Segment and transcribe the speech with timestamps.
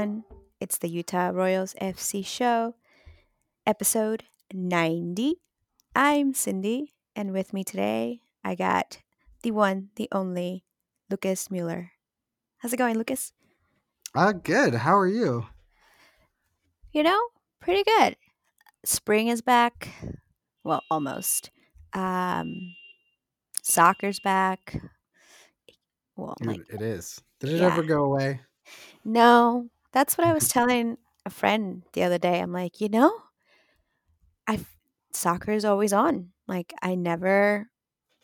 [0.00, 0.24] everyone.
[0.60, 2.74] It's the Utah Royals FC show,
[3.66, 5.34] episode 90.
[5.94, 8.98] I'm Cindy, and with me today, I got
[9.42, 10.64] the one, the only
[11.10, 11.90] Lucas Mueller.
[12.58, 13.34] How's it going, Lucas?
[14.14, 14.74] Uh, good.
[14.74, 15.46] How are you?
[16.92, 17.20] You know,
[17.60, 18.16] pretty good.
[18.86, 19.88] Spring is back.
[20.64, 21.50] Well, almost.
[21.92, 22.74] Um,
[23.62, 24.80] soccer's back.
[26.16, 27.20] Well, It- like, it is.
[27.38, 27.66] Did it Yeah.
[27.72, 28.40] ever go away?
[29.04, 32.40] no, that's what I was telling a friend the other day.
[32.40, 33.12] I'm like, you know,
[34.46, 34.64] I
[35.12, 36.32] soccer is always on.
[36.46, 37.70] Like, I never,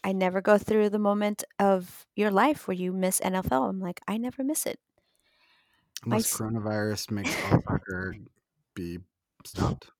[0.04, 3.64] I never go through the moment of your life where you miss NFL.
[3.64, 4.80] I'm like, I never miss it.
[6.04, 8.16] Unless s- coronavirus makes all soccer
[8.74, 8.98] be
[9.44, 9.90] stopped.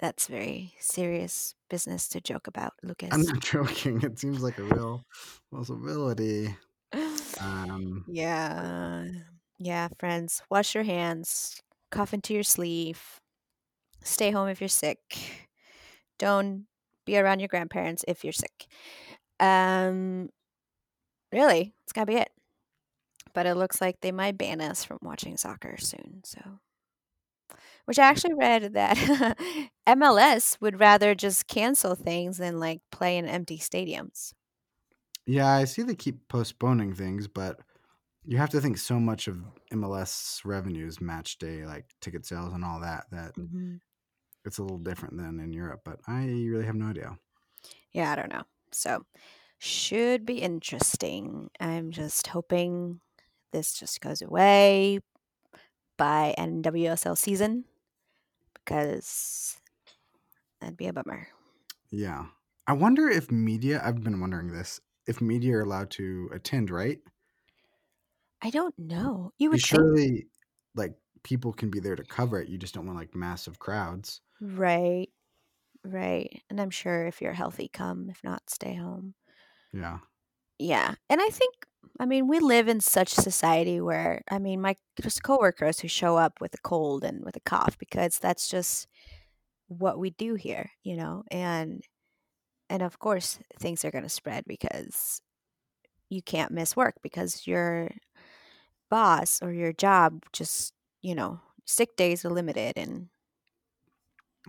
[0.00, 3.10] That's very serious business to joke about, Lucas.
[3.12, 4.02] I'm not joking.
[4.02, 5.04] It seems like a real
[5.50, 6.54] possibility.
[7.40, 9.08] Um, yeah.
[9.58, 13.20] Yeah, friends, wash your hands, cough into your sleeve,
[14.02, 15.48] stay home if you're sick.
[16.18, 16.66] Don't
[17.06, 18.66] be around your grandparents if you're sick.
[19.40, 20.30] Um
[21.32, 22.30] really, it's gotta be it.
[23.34, 26.60] But it looks like they might ban us from watching soccer soon, so
[27.84, 28.96] which I actually read that
[29.88, 34.32] MLS would rather just cancel things than like play in empty stadiums.
[35.26, 37.60] yeah, I see they keep postponing things, but
[38.24, 42.64] you have to think so much of MLS revenues, match day, like ticket sales and
[42.64, 43.76] all that, that Mm-hmm.
[44.44, 45.82] it's a little different than in Europe.
[45.84, 47.18] But I really have no idea.
[47.92, 48.44] Yeah, I don't know.
[48.72, 49.04] So,
[49.58, 51.50] should be interesting.
[51.60, 53.00] I'm just hoping
[53.52, 55.00] this just goes away
[55.98, 57.66] by NWSL season
[58.54, 59.60] because
[60.60, 61.28] that'd be a bummer.
[61.90, 62.26] Yeah.
[62.66, 67.00] I wonder if media, I've been wondering this, if media are allowed to attend, right?
[68.42, 69.32] I don't know.
[69.38, 70.26] You would think, surely,
[70.74, 72.48] like, people can be there to cover it.
[72.48, 74.20] You just don't want, like, massive crowds.
[74.40, 75.08] right?
[75.84, 76.42] Right.
[76.50, 78.08] And I'm sure if you're healthy, come.
[78.10, 79.14] If not, stay home.
[79.72, 79.98] Yeah.
[80.58, 80.94] Yeah.
[81.10, 81.54] And I think,
[81.98, 86.16] I mean, we live in such society where, I mean, my just coworkers who show
[86.16, 88.86] up with a cold and with a cough because that's just
[89.68, 91.24] what we do here, you know?
[91.30, 91.82] And,
[92.70, 95.20] and of course, things are going to spread because
[96.08, 97.90] you can't miss work because your
[98.92, 102.74] boss or your job just, you know, sick days are limited.
[102.78, 103.10] And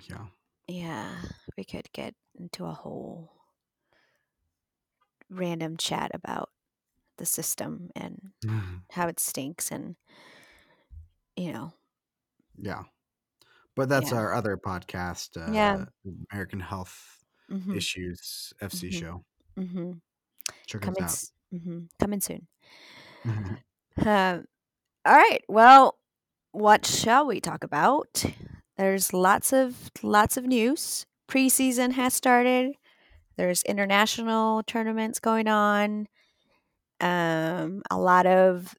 [0.10, 0.28] Yeah.
[0.68, 1.24] yeah,
[1.58, 3.32] we could get into a whole
[5.30, 6.50] random chat about
[7.18, 8.34] the system and
[8.92, 9.96] how it stinks and
[11.36, 11.74] you know
[12.58, 12.84] yeah.
[13.76, 14.14] But that's Yeah.
[14.14, 15.86] our other podcast, uh, Yeah.
[16.32, 18.92] American Health mhm, Issues FC Mhm.
[18.92, 19.26] show.
[19.58, 20.02] mhm.
[20.66, 22.48] Check coming us s- mhm, coming soon
[23.26, 23.60] out.
[23.98, 24.46] um,
[25.06, 25.98] all right well
[26.54, 28.24] what shall we talk about?
[28.78, 31.06] There's lots of lots of news.
[31.30, 32.76] Preseason has started.
[33.38, 36.08] There's international tournaments going on.
[37.02, 38.76] Um, a lot of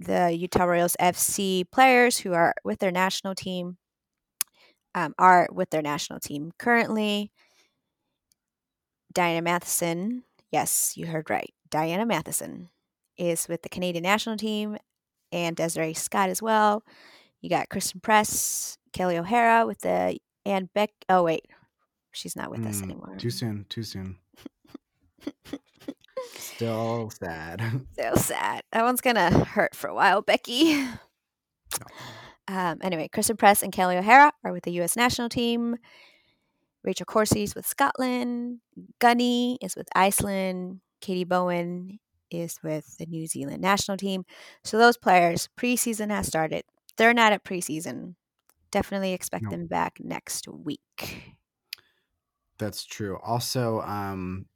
[0.00, 3.76] the utah royals fc players who are with their national team
[4.96, 7.30] um, are with their national team currently.
[9.12, 11.52] Diana Matheson, yes, you heard right.
[11.70, 12.68] Diana Matheson
[13.16, 14.76] is with the Canadian national team
[15.30, 16.82] and Desiree Scott as well.
[17.40, 20.90] You got Christen Press, Kelly O'Hara with the and Beck.
[21.08, 21.46] Oh wait,
[22.12, 23.16] she's not with us Mm, anymore.
[23.16, 23.66] Too soon.
[23.68, 24.16] Too soon.
[26.36, 27.62] Still sad.
[27.98, 28.62] So sad.
[28.72, 30.82] That one's gonna hurt for a while, Becky.
[32.48, 34.96] Um, anyway, Christen Press and Kelly O'Hara are with the U.S.
[34.96, 35.76] national team.
[36.82, 38.58] Rachel Corsie's with Scotland.
[38.98, 40.80] Gunny is with Iceland.
[41.00, 42.00] Katie Bowen
[42.34, 44.24] is with the New Zealand national team.
[44.64, 46.64] So those players, preseason has started.
[46.96, 48.14] They're not at preseason.
[48.70, 49.50] Definitely expect No.
[49.50, 51.34] them back next week.
[52.58, 53.18] That's true.
[53.22, 54.46] Also, um,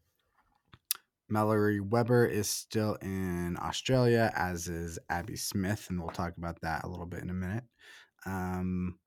[1.28, 6.84] Mallory Weber is still in Australia, as is Abby Smith, and we'll talk about that
[6.84, 7.64] a little bit in a minute.
[8.24, 8.98] Um,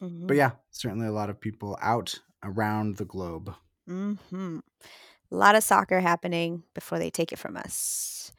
[0.00, 0.26] Mm-hmm.
[0.26, 3.54] but yeah, certainly a lot of people out around the globe.
[3.86, 4.58] hmm
[5.32, 8.32] A lot of soccer happening before they take it from us.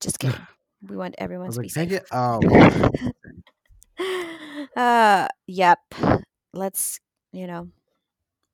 [0.00, 0.38] Just kidding.
[0.86, 1.92] We want everyone to like, be safe.
[1.92, 2.04] it.
[4.00, 5.80] Oh, uh, yep.
[6.52, 7.00] Let's,
[7.32, 7.68] you know,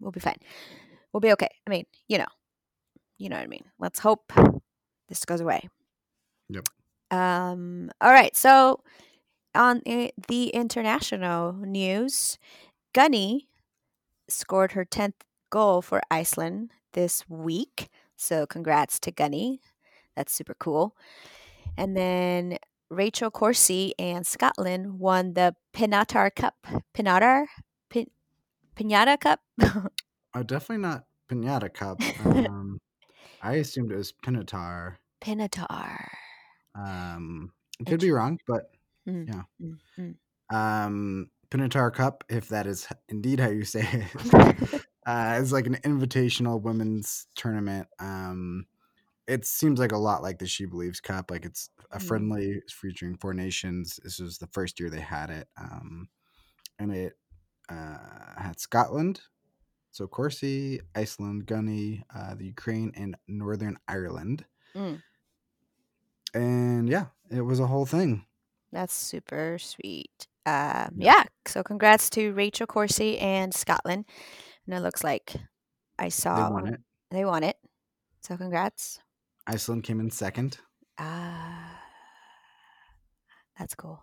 [0.00, 0.38] we'll be fine.
[1.12, 1.50] We'll be okay.
[1.66, 2.26] I mean, you know,
[3.18, 3.64] you know what I mean.
[3.78, 4.32] Let's hope
[5.08, 5.68] this goes away.
[6.48, 6.68] Yep.
[7.10, 7.90] Um.
[8.00, 8.34] All right.
[8.34, 8.80] So,
[9.54, 12.38] on the international news,
[12.94, 13.48] Gunny
[14.28, 17.88] scored her tenth goal for Iceland this week.
[18.16, 19.60] So, congrats to Gunny.
[20.16, 20.96] That's super cool.
[21.76, 22.56] And then
[22.90, 26.54] Rachel Corsie and Scotland won the Pinatar Cup.
[26.94, 27.46] Pinatar?
[27.90, 28.10] Pin-
[28.76, 29.40] Pinata Cup?
[30.34, 32.00] Oh, definitely not Pinata Cup.
[32.24, 32.78] Um,
[33.42, 34.96] I assumed it was Pinatar.
[35.20, 36.08] Pinatar.
[36.74, 37.52] Um,
[37.86, 38.70] could be wrong, but
[39.06, 39.42] Mm, Yeah.
[39.60, 40.14] mm, mm.
[40.56, 45.76] um, Pinatar Cup, if that is indeed how you say it, uh, is like an
[45.76, 47.88] invitational women's tournament.
[47.98, 48.66] Um,
[49.26, 51.30] it seems like a lot like the She Believes Cup.
[51.30, 52.00] Like it's a Mm.
[52.00, 54.00] friendly featuring four nations.
[54.02, 56.08] This was the first year they had it, um,
[56.78, 57.18] and it
[57.70, 59.22] uh, had Scotland,
[59.92, 64.46] so Corsie, Iceland, Gunny, uh, the Ukraine, and Northern Ireland.
[64.74, 65.02] Mm.
[66.32, 68.26] And yeah, it was a whole thing.
[68.72, 70.26] That's super sweet.
[70.46, 71.14] Um, Yeah.
[71.14, 71.24] yeah.
[71.46, 74.04] So congrats to Rachel Corsie and Scotland.
[74.66, 75.34] And it looks like
[75.98, 76.80] I saw They won it.
[77.10, 77.56] They won it.
[78.20, 78.98] So congrats.
[79.46, 80.58] Iceland came in second.
[80.98, 81.82] Ah,
[83.58, 84.00] that's cool.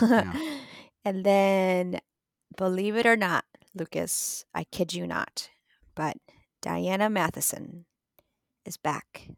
[0.00, 0.32] Yeah.
[1.04, 2.00] and then,
[2.56, 3.44] believe it or not,
[3.74, 5.50] Lucas, I kid you not,
[5.94, 6.16] but
[6.60, 7.84] Diana Matheson
[8.64, 9.28] is back,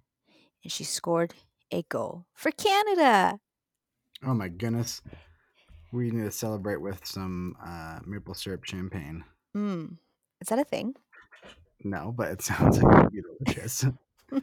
[0.62, 1.34] and she scored
[1.70, 3.40] a goal for Canada.
[4.24, 5.02] Oh my goodness.
[5.92, 9.24] We need to celebrate with some uh, maple syrup champagne.
[9.56, 9.98] Mm.
[10.44, 10.94] Is that a thing?
[11.84, 13.84] No, but it sounds like it would be delicious.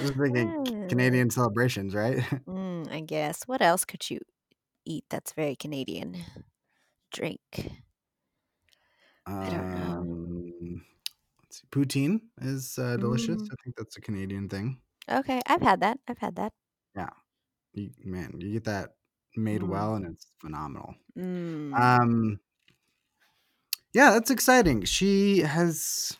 [0.00, 2.18] I was thinking Ah, Canadian celebrations, right?
[2.48, 3.42] mm, I guess.
[3.46, 4.20] What else could you
[4.84, 6.16] eat that's very Canadian?
[7.12, 7.40] Drink.
[9.42, 9.96] I don't know.
[10.00, 10.84] Um,
[11.42, 11.66] let's see.
[11.70, 13.42] Poutine is uh, delicious.
[13.42, 13.48] Mm.
[13.50, 14.80] I think that's a Canadian thing.
[15.10, 15.98] Okay, I've had that.
[16.08, 16.52] I've had that.
[16.96, 17.10] Yeah,
[17.74, 18.96] you, man, you get that
[19.36, 19.68] made Mm.
[19.68, 20.94] well, and it's phenomenal.
[21.16, 21.72] Mm.
[21.80, 22.40] Um,
[23.92, 24.84] yeah, that's exciting.
[24.84, 26.16] She has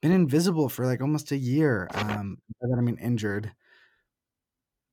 [0.00, 1.88] been invisible for like almost a year.
[1.94, 3.52] Um, that I mean injured.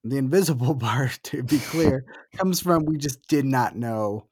[0.03, 2.05] The invisible part, to be clear,
[2.37, 4.27] comes from we just did not know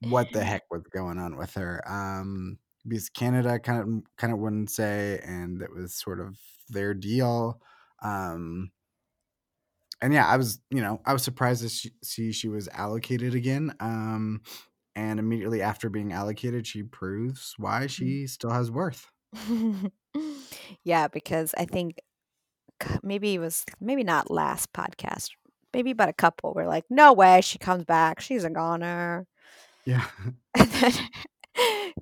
[0.00, 1.82] what the heck was going on with her.
[1.86, 6.94] Um, because Canada kind of kind of wouldn't say, and it was sort of their
[6.94, 7.60] deal.
[8.02, 8.70] Um,
[10.00, 13.74] and yeah, I was you know I was surprised to see she was allocated again.
[13.80, 14.42] Um,
[14.94, 19.06] and immediately after being allocated, she proves why she still has worth.
[20.84, 21.98] yeah, because I think
[23.02, 25.30] maybe it was maybe not last podcast,
[25.74, 26.52] maybe about a couple.
[26.54, 28.20] We're like, no way, she comes back.
[28.20, 29.26] She's a goner.
[29.84, 30.06] Yeah,
[30.58, 30.92] And then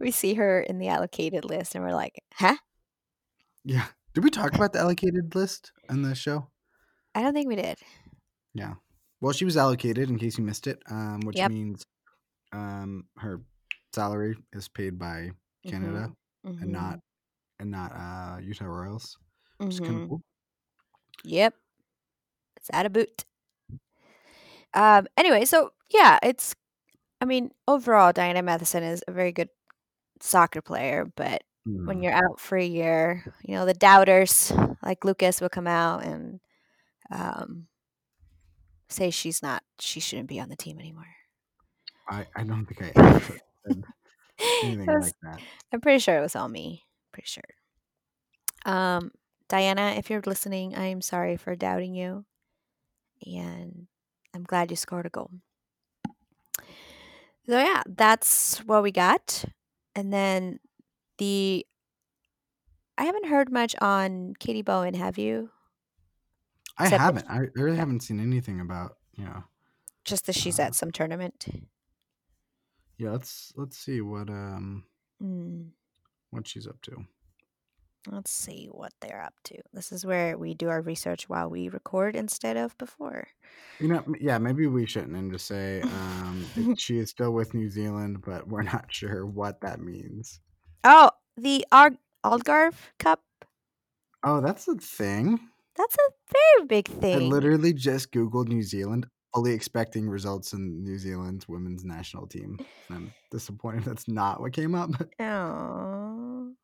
[0.00, 2.56] we see her in the allocated list, and we're like, huh?
[3.64, 3.87] yeah.
[4.14, 6.49] Did we talk about the allocated list on the show?
[7.14, 7.79] I don't think we did.
[8.55, 8.75] Yeah.
[9.20, 11.50] Well, she was allocated in case you missed it, um, which Yep.
[11.50, 11.85] means
[12.53, 13.43] um, her
[13.95, 15.31] salary is paid by
[15.67, 16.11] Canada
[16.45, 17.00] Mhm, and not
[17.61, 19.19] and not uh, Utah Royals,
[19.59, 20.23] which is kind of cool.
[21.25, 21.55] Yep.
[22.56, 23.25] It's out of boot.
[24.75, 26.55] Um, anyway, so yeah, it's
[27.21, 29.49] I mean, overall Diana Matheson is a very good
[30.21, 31.43] soccer player, but
[31.85, 32.03] when Mm.
[32.03, 34.53] you're out for a year, you know, the doubters
[34.83, 36.41] like Lucas will come out and
[37.11, 37.69] um
[38.89, 41.06] say she's not she shouldn't be on the team anymore.
[42.08, 43.40] I, I don't think I ever said
[44.62, 45.40] anything was- like that.
[45.72, 46.84] I'm pretty sure it was all me.
[47.12, 47.43] Pretty sure.
[48.66, 49.10] Um,
[49.49, 52.25] Diana, if you're listening, I am sorry for doubting you.
[53.26, 53.87] And
[54.35, 55.30] I'm glad you scored a goal.
[57.47, 59.44] So yeah, that's what we got.
[59.94, 60.61] And then
[61.18, 61.66] the
[62.99, 65.50] I haven't heard much on Katie Bowen, have you?
[66.76, 67.30] I Except haven't.
[67.30, 69.44] I really haven't seen anything about you know.
[70.04, 71.47] Just that she's Uh, at some tournament.
[72.99, 74.85] Yeah, let's let's see what um
[75.23, 75.71] Mm,
[76.31, 77.07] what she's up to.
[78.11, 79.57] let's see what they're up to.
[79.73, 83.28] This is where we do our research while we record instead of before.
[83.81, 87.69] You know, yeah, maybe we shouldn't and just say um, she is still with New
[87.69, 90.40] Zealand, but we're not sure what that means.
[90.85, 93.23] Oh, the Ar- Algarve Cup.
[94.25, 95.38] Oh, that's a thing.
[95.76, 97.14] That's a very big thing.
[97.17, 99.07] I literally just Googled New Zealand,
[99.38, 102.59] fully expecting results in New Zealand's women's national team.
[102.90, 104.90] I'm disappointed that's not what came up.
[105.21, 106.54] Oh.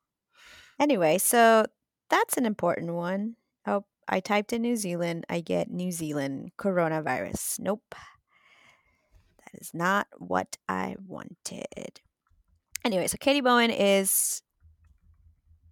[0.81, 1.67] Anyway, so
[2.11, 3.37] that's an important one.
[3.65, 5.25] Oh, I typed in New Zealand.
[5.29, 7.61] I get New Zealand coronavirus.
[7.61, 7.95] Nope.
[7.95, 12.01] That is not what I wanted.
[12.85, 14.43] Anyway, so Katie Bowen is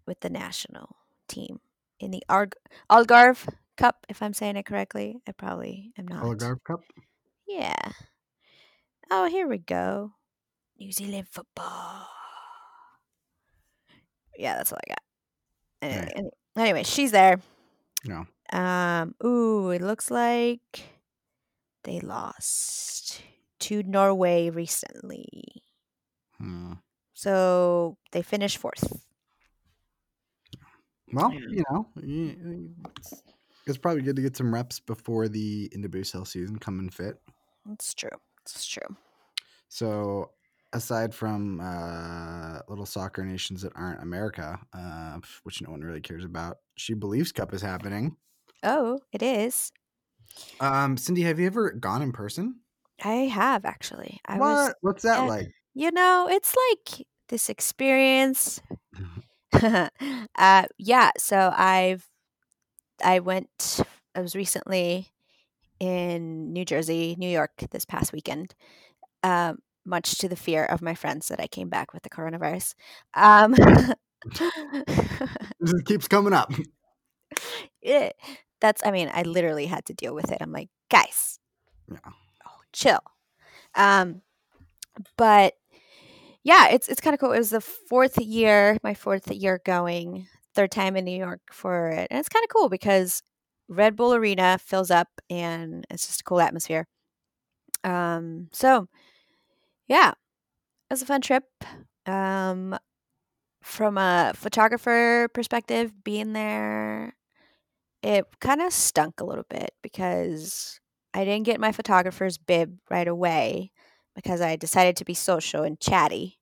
[0.06, 0.94] with the national
[1.26, 1.58] team
[1.98, 2.54] in the Arg-
[2.88, 5.20] Algarve Cup, if I'm saying it correctly.
[5.26, 6.22] I probably am not.
[6.24, 6.80] Algarve Cup.
[7.46, 7.92] Yeah.
[9.10, 10.12] Oh, here we go.
[10.78, 12.06] New Zealand football.
[14.36, 15.02] Yeah, that's all I got.
[15.82, 16.30] Anyway, Okay.
[16.56, 17.40] anyway, she's there.
[18.04, 18.26] No.
[18.52, 20.84] Um, ooh, it looks like
[21.84, 23.22] they lost
[23.60, 25.62] to Norway recently.
[26.38, 26.74] Hmm.
[27.14, 29.04] So they finished fourth.
[31.12, 31.88] Well, you know,
[33.66, 37.20] it's, probably good to get some reps before the NWSL season coming fit.
[37.72, 38.10] It's true.
[38.42, 38.96] It's true.
[39.68, 40.30] So,
[40.72, 46.24] aside from uh, little soccer nations that aren't America, uh, which no one really cares
[46.24, 48.16] about, She Believes Cup is happening.
[48.62, 49.72] Oh, it is.
[50.60, 52.60] Um, Cindy, have you ever gone in person?
[53.04, 54.20] I have actually.
[54.26, 54.46] I what?
[54.46, 55.28] was What's that yeah.
[55.28, 55.52] like?
[55.74, 58.60] you know, it's like this experience.
[60.38, 62.08] uh yeah, so I've
[63.02, 63.80] I went
[64.14, 65.08] I was recently
[65.80, 68.54] in New Jersey, New York this past weekend.
[69.22, 72.74] Um much to the fear of my friends that I came back with the coronavirus.
[73.14, 73.54] Um
[75.60, 76.52] This keeps coming up.
[77.82, 78.10] eh,
[78.60, 80.38] that's I mean, I literally had to deal with it.
[80.40, 81.38] I'm like, guys,
[81.90, 81.98] Yeah.
[82.46, 83.00] oh, chill.
[83.74, 84.22] Um
[85.16, 85.54] but
[86.44, 87.32] yeah, it's it's kind of cool.
[87.32, 91.88] It was the fourth year, my fourth year going, third time in New York for
[91.88, 92.08] it.
[92.10, 93.22] And it's kind of cool because
[93.68, 96.86] Red Bull Arena fills up and it's just a cool atmosphere.
[97.84, 98.88] Um so
[99.88, 100.16] yeah, it
[100.90, 101.44] was a fun trip.
[102.06, 102.76] Um
[103.62, 107.14] from a photographer perspective, being there,
[108.02, 110.80] it kind of stunk a little bit because
[111.14, 113.72] I didn't get my photographer's bib right away
[114.16, 116.38] because I decided to be social and chatty.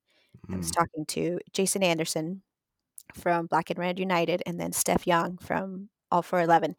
[0.53, 2.43] I was Mm, talking to Jason Anderson
[3.15, 6.77] from Black and Red United and then Steph Young from All for 11.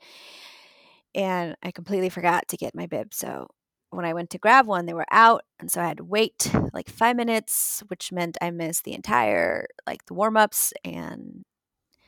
[1.14, 3.14] And I completely forgot to get my bib.
[3.14, 3.48] So
[3.90, 5.44] when I went to grab one, they were out.
[5.60, 9.68] And so I had to wait like five minutes, which meant I missed the entire,
[9.86, 11.44] like the warm ups and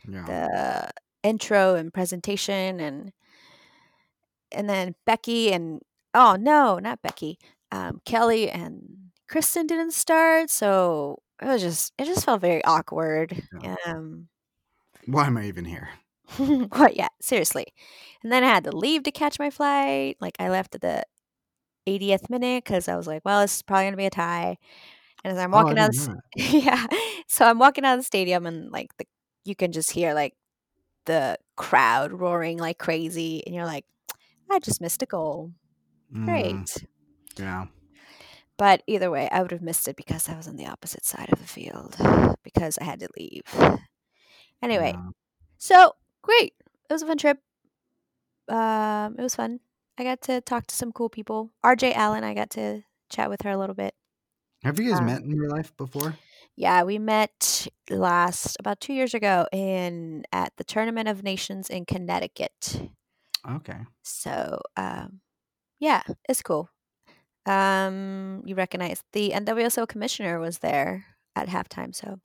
[0.08, 0.25] yeah.
[0.25, 0.92] the
[1.24, 3.12] intro and presentation and
[4.51, 5.82] and then Becky and
[6.13, 7.39] oh no, not Becky.
[7.72, 13.42] Um, Kelly and Christen didn't start, so it was just it just felt very awkward.
[13.52, 13.75] Yeah.
[13.86, 14.30] Um,
[15.06, 15.90] Why am I even here?
[16.38, 16.96] what?
[16.96, 17.68] Yeah, seriously.
[18.24, 20.18] And then I had to leave to catch my flight.
[20.20, 21.04] Like I left at the
[21.88, 24.58] 80th minute because I was like, well, this is probably gonna be a tie.
[25.24, 26.88] And as I'm Oh, walking out, the yeah,
[27.28, 29.06] so I'm walking out of the stadium and like the
[29.46, 30.36] you can just hear like
[31.06, 33.86] the crowd roaring like crazy, and you're like,
[34.52, 35.52] I just missed a goal.
[36.13, 36.86] Mm, Great.
[37.38, 37.66] yeah.
[38.57, 41.29] But either way, I would have missed it because I was on the opposite side
[41.31, 41.95] of the field
[42.43, 43.43] because I had to leave.
[44.62, 45.10] Anyway, yeah.
[45.57, 46.53] so great.
[46.89, 47.39] It was a fun trip.
[48.48, 49.60] Um, it was fun.
[49.98, 51.51] I got to talk to some cool people.
[51.65, 53.93] RJ Allen, I got to chat with her a little bit.
[54.63, 56.15] Have you guys Um, met in real life before?
[56.55, 61.86] Yeah, we met last about two years ago in at the Tournament of Nations in
[61.86, 62.81] Connecticut.
[63.50, 63.79] Okay.
[64.03, 65.22] So um,
[65.79, 66.69] yeah, it's cool.
[67.46, 72.20] Um, you recognize the NWSL commissioner was there at halftime, so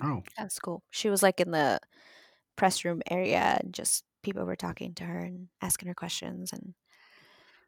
[0.00, 0.82] Oh, that's cool.
[0.90, 1.80] She was like in the
[2.56, 6.74] press room area, and just people were talking to her and asking her questions, and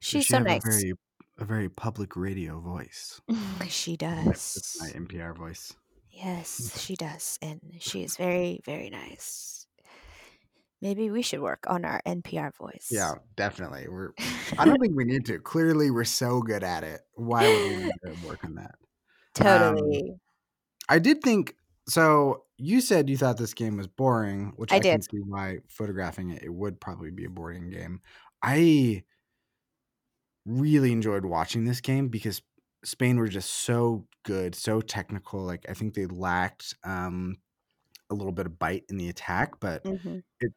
[0.00, 0.62] she's she so nice.
[0.64, 0.92] a very
[1.38, 3.20] a very public radio voice?
[3.68, 4.94] she That's my does.
[4.94, 5.74] NPR voice.
[6.10, 9.59] Yes, she does, and she is very, very nice.
[10.82, 12.88] Maybe we should work on our NPR voice.
[12.90, 13.86] Yeah, definitely.
[13.88, 14.12] We're
[14.58, 15.38] I don't think we need to.
[15.38, 17.02] Clearly we're so good at it.
[17.14, 18.74] Why would we need to work on that?
[19.40, 20.14] Um, totally.
[20.88, 21.54] I did think
[21.88, 25.58] so you said you thought this game was boring, which I I, can see why
[25.68, 28.00] photographing it it would probably be a boring game.
[28.42, 29.04] I
[30.46, 32.42] really enjoyed watching this game because
[32.84, 35.42] Spain were just so good, so technical.
[35.42, 37.36] Like I think they lacked um
[38.10, 40.52] a little bit of bite in the attack, but hmm it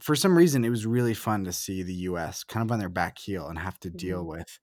[0.00, 2.88] for some reason it was really fun to see the US kind of on their
[2.88, 4.26] back heel and have to deal Mhm.
[4.26, 4.58] with,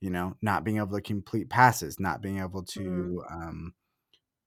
[0.00, 3.74] you know, not being able to complete passes, not being able Mm, to um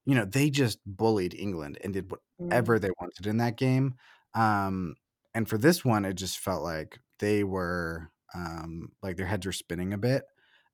[0.05, 3.95] you know, they just bullied England and did mm, whatever they wanted in that game.
[4.35, 4.95] Um
[5.33, 9.51] and for this one it just felt like they were um like their heads were
[9.53, 10.25] spinning a bit.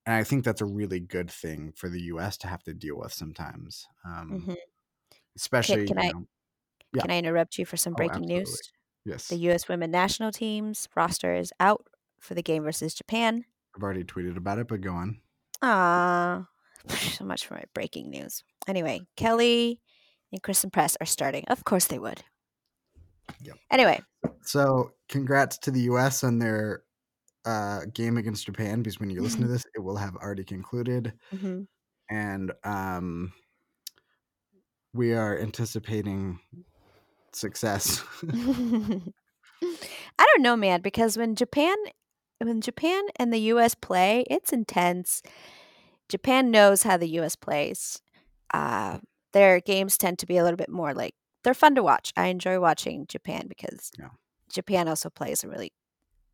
[0.06, 2.98] And I think that's a really good thing for the US to have to deal
[3.00, 3.88] with sometimes.
[4.06, 4.56] Um mhm.
[5.66, 6.26] Can, especially, can you I know,
[6.94, 7.04] yeah.
[7.04, 8.28] can I interrupt you for some Oh, breaking absolutely.
[8.28, 8.72] news?
[9.06, 9.28] Yes.
[9.28, 9.68] The U.S.
[9.68, 11.88] women national team's roster is out
[12.20, 13.46] for the game versus Japan.
[13.76, 15.22] I've already tweeted about it, but go on.
[15.62, 16.48] Ah,
[16.88, 18.44] so much for my breaking news.
[18.68, 19.80] Anyway, Kelly
[20.32, 21.46] and Christen Press are starting.
[21.48, 22.24] Of course they would.
[23.44, 23.56] Yep.
[23.72, 24.00] Anyway,
[24.44, 26.84] So, congrats to the US on their
[27.46, 31.14] uh, game against Japan because when you listen to this, it will have already concluded.
[31.34, 31.68] mhm.
[32.10, 33.32] And um,
[34.94, 36.40] we are anticipating
[37.36, 38.04] success.
[38.34, 41.76] I don't know, man, because when Japan
[42.40, 45.22] when Japan and the US play, it's intense.
[46.10, 48.02] Japan knows how the US plays.
[48.54, 49.00] Uh,
[49.34, 52.12] their games tend to be a little bit more like they're fun to watch.
[52.18, 54.10] I enjoy watching Japan because Yeah.
[54.52, 55.72] Japan also plays a really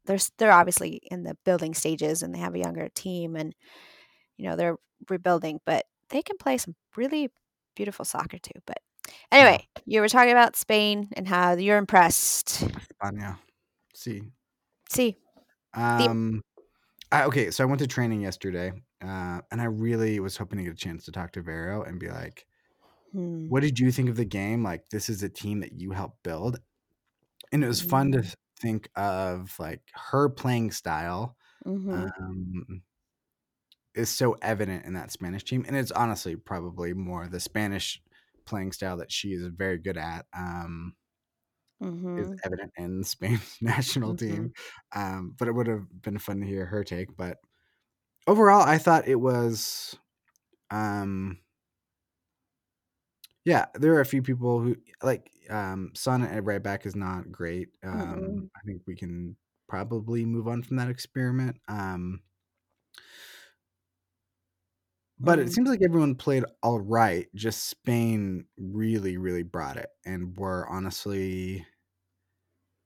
[0.05, 3.53] they're they're obviously in the building stages and they have a younger team and
[4.37, 4.77] you know they're
[5.09, 7.29] rebuilding, but they can play some really
[7.75, 8.59] beautiful soccer too.
[8.65, 8.77] But
[9.31, 12.63] anyway, you were talking about Spain and how you're impressed.
[12.79, 13.37] España.
[13.93, 14.31] See.
[14.89, 15.17] See,
[15.73, 16.41] Um,
[17.11, 18.71] I, okay, so I went to training yesterday,
[19.01, 21.99] uh, and I really was hoping to get a chance to talk to Vero and
[21.99, 22.47] be like,
[23.11, 24.63] hmm, "What did you think of the game?
[24.63, 26.59] Like, this is a team that you helped build."
[27.51, 28.31] And it was fun to Mm.
[28.59, 32.83] think of like her playing style mhm, um,
[33.95, 38.01] is so evident in that Spanish team, and it's honestly probably more the Spanish
[38.47, 40.25] playing style that she is very good at.
[40.33, 40.95] Um,
[42.15, 44.51] is mhm, evident in Spain's national mhm, team.
[44.95, 47.15] Um, but it would have been fun to hear her take.
[47.15, 47.37] But
[48.27, 49.97] overall, I thought it was,
[50.71, 51.39] um,
[53.45, 57.31] yeah, there are a few people who like um, Son at right back is not
[57.31, 57.69] great.
[57.83, 59.37] Um, mm, I think we can
[59.69, 61.57] probably move on from that experiment.
[61.67, 62.21] Um,
[65.19, 67.27] but it mm, seems like everyone played all right.
[67.35, 71.65] Just Spain really, really brought it, and were honestly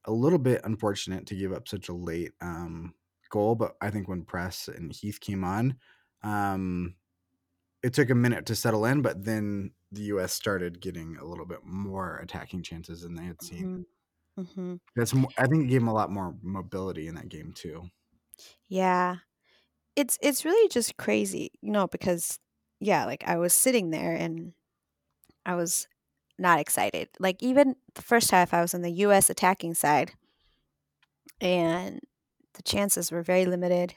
[0.05, 2.95] a little bit unfortunate to give up such a late um,
[3.29, 5.77] goal, but I think when Press and Heath came on,
[6.23, 6.95] um,
[7.83, 10.33] it took a minute to settle in, but then the U.S.
[10.33, 13.69] started getting a little bit more attacking chances than they had seen.
[13.69, 13.85] mhm,
[14.38, 14.79] mhm.
[14.95, 17.89] That's more, I think it gave them a lot more mobility in that game too.
[18.67, 19.19] Yeah.
[19.95, 22.39] It's it's really just crazy, you know, because
[22.79, 24.53] yeah, like I was sitting there and
[25.45, 25.88] I was
[26.39, 27.10] not excited.
[27.19, 30.13] Like even the first half I was on the US attacking side
[31.39, 32.00] and
[32.53, 33.96] the chances were very limited.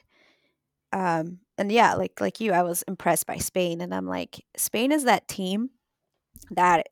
[0.93, 4.91] Um and yeah, like like you, I was impressed by Spain and I'm like Spain
[4.91, 5.71] is that team
[6.51, 6.87] that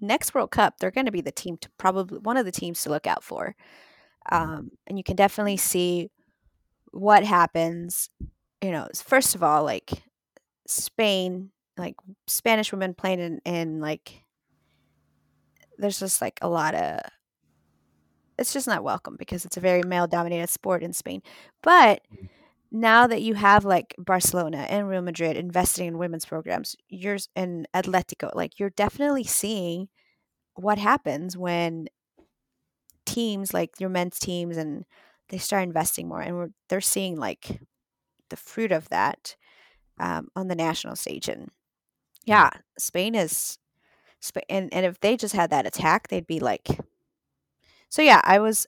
[0.00, 2.82] next World Cup they're going to be the team to probably one of the teams
[2.82, 3.54] to look out for.
[4.32, 4.36] Mhm.
[4.42, 6.10] Um and you can definitely see
[6.98, 8.08] what happens,
[8.62, 9.90] you know, first of all like
[10.66, 14.22] Spain, like Spanish women playing in, in like
[15.78, 17.00] there's just like a lot of
[18.38, 21.22] it's just not welcome because it's a very male dominated sport in Spain.
[21.62, 22.28] But Mhm.
[22.70, 27.66] now that you have like Barcelona and Real Madrid investing in women's programs, you're in
[27.74, 29.88] Atletico, like you're definitely seeing
[30.54, 31.88] what happens when
[33.04, 34.84] teams like your men's teams and
[35.28, 37.60] they start investing more and we're, they're seeing like
[38.30, 39.36] the fruit of that
[40.00, 41.50] um, on the national stage and
[42.24, 42.50] Yeah.
[42.78, 43.58] spain is
[44.48, 46.68] and and if they just had that attack, they'd be like.
[47.88, 48.66] So yeah, I was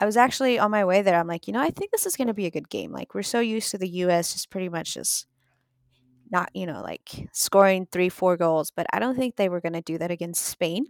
[0.00, 1.18] I was actually on my way there.
[1.18, 2.92] I'm like, you know, I think this is going to be a good game.
[2.92, 4.32] Like we're so used to the U.S.
[4.32, 5.26] just pretty much just
[6.30, 9.72] not, you know, like scoring three, four goals, but I don't think they were going
[9.72, 10.86] to do that against Spain.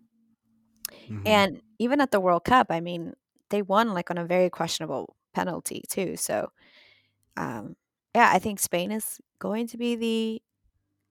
[1.08, 1.24] Mhm.
[1.24, 3.14] And even at the World Cup, I mean,
[3.50, 6.16] they won like on a very questionable penalty too.
[6.16, 6.50] So,
[7.36, 7.76] um,
[8.14, 10.42] yeah, I think Spain is going to be the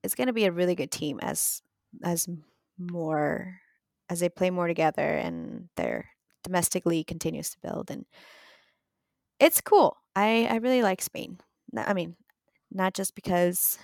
[0.02, 1.62] it's going to be a really good team as
[2.04, 2.28] as
[2.78, 3.60] more
[4.10, 6.10] as they play more together and their
[6.44, 8.06] domestic league continues to build and
[9.38, 9.96] it's cool.
[10.16, 11.38] I I really like Spain.
[11.76, 12.16] I mean,
[12.72, 13.78] not just because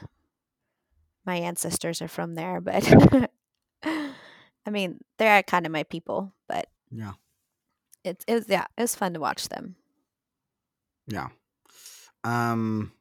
[1.24, 2.84] my ancestors are from there, but
[3.84, 7.12] I mean, they're kind of my people, but Yeah.
[8.04, 9.76] It's it was yeah, it was fun to watch them.
[11.06, 11.28] Yeah.
[12.24, 12.92] Um,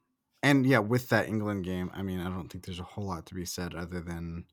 [0.42, 3.26] and yeah, with that England game, I mean, I don't think there's a whole lot
[3.28, 4.46] to be said other than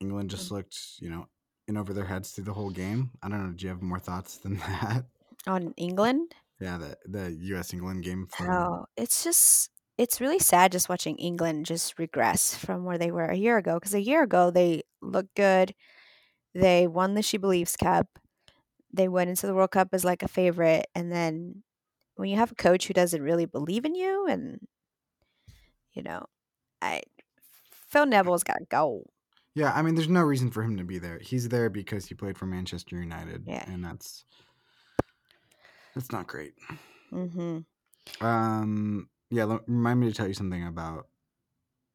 [0.00, 1.28] England just looked, you know,
[1.68, 3.10] in over their heads through the whole game.
[3.22, 3.52] I don't know.
[3.52, 5.06] Do you have more thoughts than that?
[5.46, 6.34] On England?
[6.60, 7.72] Yeah, the the U.S.
[7.72, 12.84] England game from Oh, it's just it's really sad just watching England just regress from
[12.84, 13.74] where they were a year ago.
[13.74, 15.74] Because a year ago they looked good.
[16.54, 18.06] They won the She Believes Cup.
[18.94, 21.64] They went into the World Cup as like a favorite, and then
[22.14, 24.60] when you have a coach who doesn't really believe in you, and
[25.92, 26.26] you know,
[26.80, 27.02] I
[27.88, 29.02] Phil Neville's got to go.
[29.56, 31.18] Yeah, I mean, there's no reason for him to be there.
[31.20, 33.64] He's there because he played for Manchester United, Yeah.
[33.68, 34.24] and that's
[35.94, 36.54] that's not great.
[37.12, 37.58] Mm-hmm.
[38.24, 41.08] Um, yeah, let, remind me to tell you something about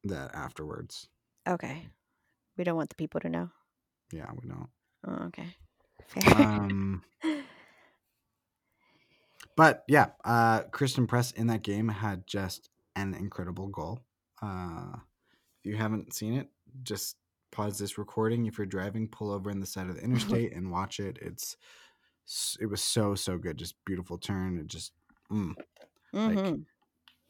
[0.04, 1.08] that afterwards.
[1.48, 1.86] Okay.
[2.56, 3.50] We don't want the people to know.
[4.12, 4.68] Yeah, we don't.
[5.06, 5.46] Oh, okay.
[6.10, 6.34] Fair.
[6.36, 7.02] Um,
[9.56, 14.00] but yeah, uh, Christen Press in that game had just an incredible goal.
[14.42, 14.94] Uh,
[15.60, 16.48] if you haven't seen it,
[16.82, 17.16] just
[17.50, 18.46] pause this recording.
[18.46, 21.18] If you're driving, pull over in the side of the interstate and watch it.
[21.20, 21.56] It's
[22.60, 23.58] it was so so good.
[23.58, 24.58] Just beautiful turn.
[24.58, 24.92] It just
[25.30, 25.54] mm,
[26.12, 26.52] hmm like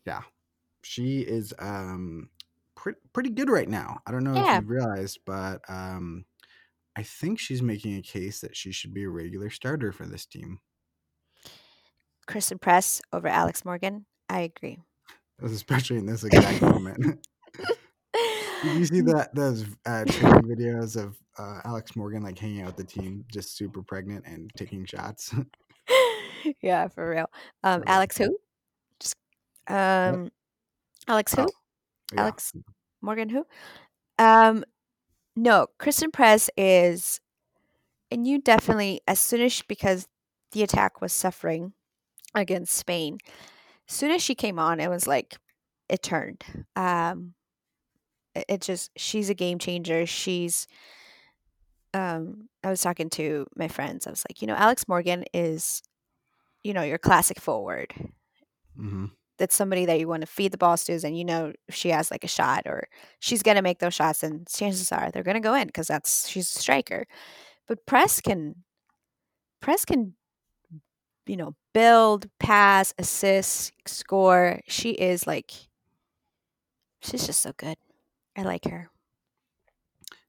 [0.06, 0.22] yeah,
[0.82, 2.30] she is um
[2.74, 4.00] pretty pretty good right now.
[4.06, 6.24] I don't know if you realized, but um
[6.96, 10.26] I think she's making a case that she should be a regular starter for this
[10.26, 10.58] team,
[12.26, 14.06] Christen Press over Alex Morgan.
[14.28, 14.78] I agree.
[15.42, 17.26] especially in this exact moment.
[18.62, 22.66] Did you see that those uh, training videos of uh, Alex Morgan like hanging out
[22.66, 25.34] with the team, just super pregnant and taking shots?
[26.62, 27.30] yeah, for real.
[27.64, 27.94] Um, for real.
[27.94, 28.38] Alex who?
[29.00, 29.16] Just
[29.66, 29.76] What?
[29.76, 30.30] um,
[31.08, 31.42] Alex who?
[31.42, 31.48] Oh,
[32.14, 32.20] yeah.
[32.20, 32.52] Alex
[33.00, 33.46] Morgan who?
[34.18, 34.62] Um,
[35.40, 37.20] no, Christen Press is,
[38.10, 40.06] and you definitely as soon as she, because
[40.52, 41.72] the attack was suffering
[42.34, 43.18] against Spain,
[43.88, 45.38] as soon as she came on, it was like
[45.88, 46.44] it turned.
[46.76, 47.34] Um,
[48.34, 50.04] it, it just she's a game changer.
[50.04, 50.66] She's
[51.94, 54.06] um, I was talking to my friends.
[54.06, 55.82] I was like, you know, Alex Morgan is,
[56.62, 57.94] you know, your classic forward.
[58.76, 59.06] hmm
[59.40, 61.88] That's somebody that you want to feed the balls to, and you know if she
[61.88, 62.88] has like a shot or
[63.20, 66.54] she's gonna make those shots, and chances are they're gonna go in because that's she's
[66.54, 67.06] a striker.
[67.66, 68.56] But Press can,
[69.62, 70.14] Press can,
[71.26, 74.60] you know, build, pass, assist, score.
[74.68, 75.52] She is like,
[77.00, 77.76] she's just so good.
[78.36, 78.90] I like her.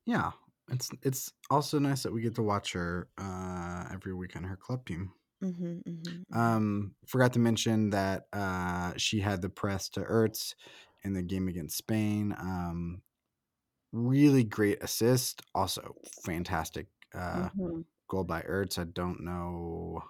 [0.05, 0.31] Yeah,
[0.71, 4.55] it's it's also nice that we get to watch her uh, every week on her
[4.55, 5.11] club team.
[5.41, 10.55] Hmm hmm Um, forgot to mention that uh, she had the press to Ertz
[11.03, 12.33] in the game against Spain.
[12.37, 13.03] Um,
[13.91, 15.41] really great assist.
[15.55, 18.79] Also, fantastic uh, hmm goal by Ertz.
[18.79, 20.03] I don't know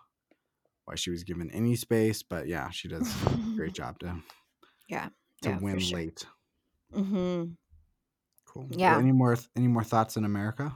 [0.86, 4.24] why she was given any space, but yeah, she does a great job to
[4.88, 5.10] yeah,
[5.42, 5.92] to yeah, win sure.
[5.92, 6.26] late.
[6.94, 7.56] hmm
[8.46, 8.70] Cool.
[8.70, 9.00] Yeah.
[9.00, 10.76] Any more any more thoughts in America?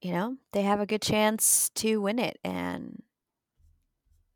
[0.00, 3.02] You know, they have a good chance to win it, and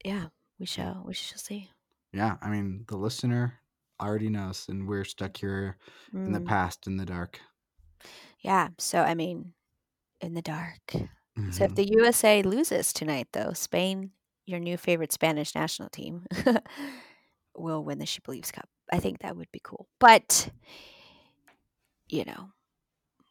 [0.07, 1.71] yeah, we shall we shall see.
[2.13, 3.61] Yeah, I mean the listener
[4.01, 5.79] already knows, and we're stuck here
[6.25, 7.41] in the Mm, past in the dark.
[8.41, 9.55] yeah, so I mean,
[10.21, 10.93] in the dark.
[11.51, 11.77] So if Mhm.
[11.77, 14.13] the USA loses tonight, though, Spain,
[14.47, 16.27] your new favorite Spanish national team,
[17.57, 18.69] will win the She Believes Cup.
[18.93, 19.89] I think that would be cool.
[19.99, 20.51] But,
[22.09, 22.51] you know,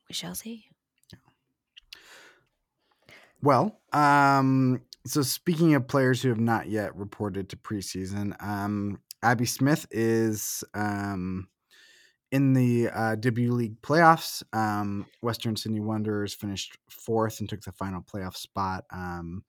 [0.10, 0.70] we shall see.
[3.42, 9.46] Well, um, so speaking of players who have not yet reported to preseason, um, Abby
[9.46, 11.48] Smith is um,
[12.32, 14.44] in the uh, W League playoffs.
[14.54, 18.86] Um, Western Sydney Wanderers finished fourth and took the final playoff spot.
[18.92, 19.44] Um,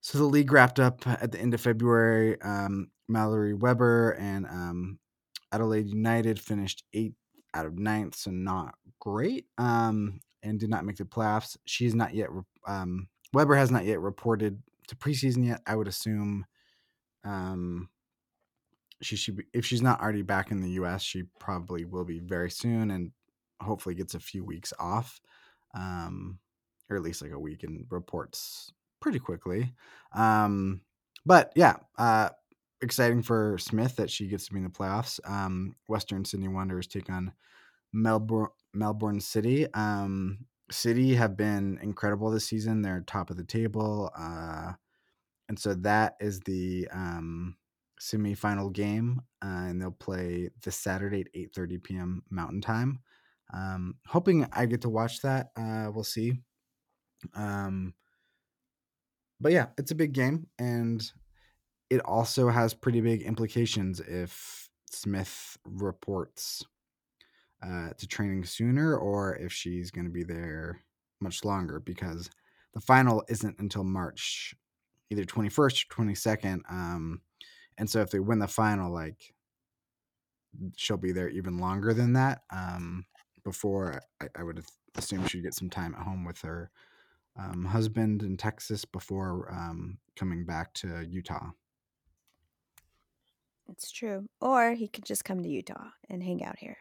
[0.00, 2.40] so the league wrapped up at the end of February.
[2.42, 4.98] Um, Mallory Weber and um,
[5.52, 7.14] Adelaide United finished eighth
[7.54, 11.56] out of ninth, so not great, and did not make the playoffs.
[11.66, 12.30] She's not yet.
[12.30, 12.42] re-
[13.32, 15.60] Weber has not yet reported to preseason yet.
[15.66, 16.46] I would assume
[17.24, 17.88] um,
[19.00, 19.44] she should be.
[19.52, 23.12] If she's not already back in the U.S., she probably will be very soon, and
[23.60, 25.20] hopefully gets a few weeks off,
[25.74, 26.38] um,
[26.88, 29.72] or at least like a week, and reports pretty quickly.
[30.14, 30.82] Um,
[31.24, 32.30] but yeah, uh,
[32.82, 35.20] exciting for Smith that she gets to be in the playoffs.
[35.28, 37.32] Um, Western Sydney Wanderers take on
[37.92, 39.72] Melbourne Melbourne City.
[39.74, 42.82] Um, City have been incredible this season.
[42.82, 44.72] They're top of the table, uh,
[45.48, 47.56] and so that is the um,
[47.98, 52.22] semi-final game, uh, and they'll play this Saturday at eight thirty p.m.
[52.30, 53.00] Mountain Time.
[53.52, 55.48] Um, hoping I get to watch that.
[55.56, 56.34] Uh, we'll see.
[57.34, 57.94] Um,
[59.40, 61.02] but yeah, it's a big game, and
[61.90, 66.64] it also has pretty big implications if Smith reports
[67.62, 70.80] uh, to training sooner or if she's going to be there
[71.20, 72.30] much longer because
[72.74, 74.54] the final isn't until March,
[75.10, 76.60] either 21st or 22nd.
[76.70, 77.20] Um,
[77.78, 79.34] and so if they win the final, like
[80.76, 82.42] she'll be there even longer than that.
[82.50, 83.04] Um,
[83.44, 84.62] before I, I would
[84.96, 86.70] assume she'd get some time at home with her
[87.38, 91.50] um, husband in Texas before um, coming back to Utah.
[93.68, 94.28] It's true.
[94.40, 96.78] Or he could just come to Utah and hang out here.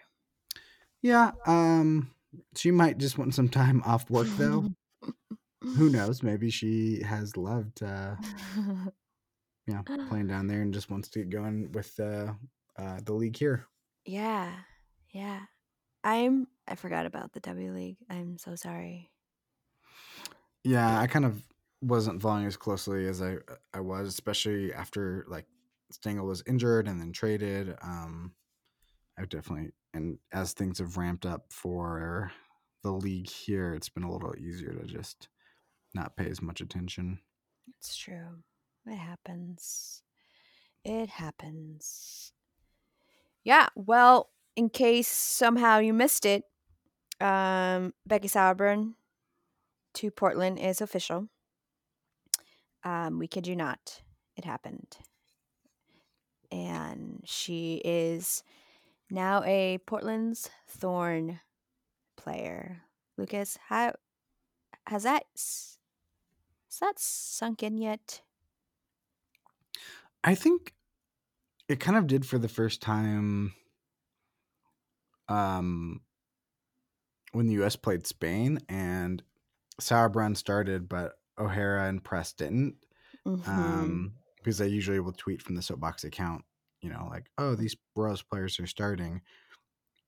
[1.02, 2.12] Yeah, um,
[2.56, 4.70] she might just want some time off work though.
[5.62, 6.24] Who knows?
[6.24, 8.16] Maybe she has loved, uh,
[9.68, 12.34] yeah, playing down there and just wants to get going with uh,
[12.78, 13.66] uh, the league here.
[14.06, 14.52] yeah.
[15.12, 15.40] Yeah.
[16.04, 17.98] I'm I forgot about the W League.
[18.10, 19.10] I'm so sorry.
[20.64, 21.42] Yeah, I kind of
[21.82, 23.38] wasn't following as closely as I
[23.74, 25.46] I was, especially after like
[25.92, 27.76] Stengel was injured and then traded.
[27.82, 28.34] Um,
[29.20, 32.32] I've definitely and as things have ramped up for
[32.84, 35.28] the league here, it's been a little easier to just
[35.94, 37.20] not pay as much attention.
[37.78, 38.44] It's true.
[38.86, 40.04] It happens.
[40.86, 42.32] It happens.
[43.44, 43.70] Yeah.
[43.76, 46.44] Well, in case somehow you missed it,
[47.20, 48.94] um, Becky Sauerbrunn
[49.96, 51.28] to Portland is official.
[52.84, 54.02] Um, we kid you not,
[54.38, 54.98] it happened.
[56.52, 58.44] And she is
[59.10, 61.40] now a Portland's Thorn
[62.18, 62.84] player.
[63.18, 63.94] Lucas, how
[64.88, 65.78] has that has
[66.82, 68.22] that sunk in yet?
[70.24, 70.74] I think
[71.68, 73.54] it kind of did for the first time
[75.28, 76.02] um,
[77.32, 77.76] when the U.S.
[77.76, 79.24] played Spain and
[79.80, 82.76] Sauerbrunn started, but O'Hara and Press didn't.
[83.26, 83.50] Mm-hmm.
[83.50, 86.44] Um, because I usually will tweet from the soapbox account,
[86.82, 89.22] you know, like, oh, these Royals players are starting.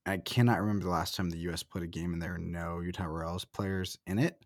[0.06, 1.64] I cannot remember the last time the U.S.
[1.64, 4.46] played a game and there were no Utah Royals players in it.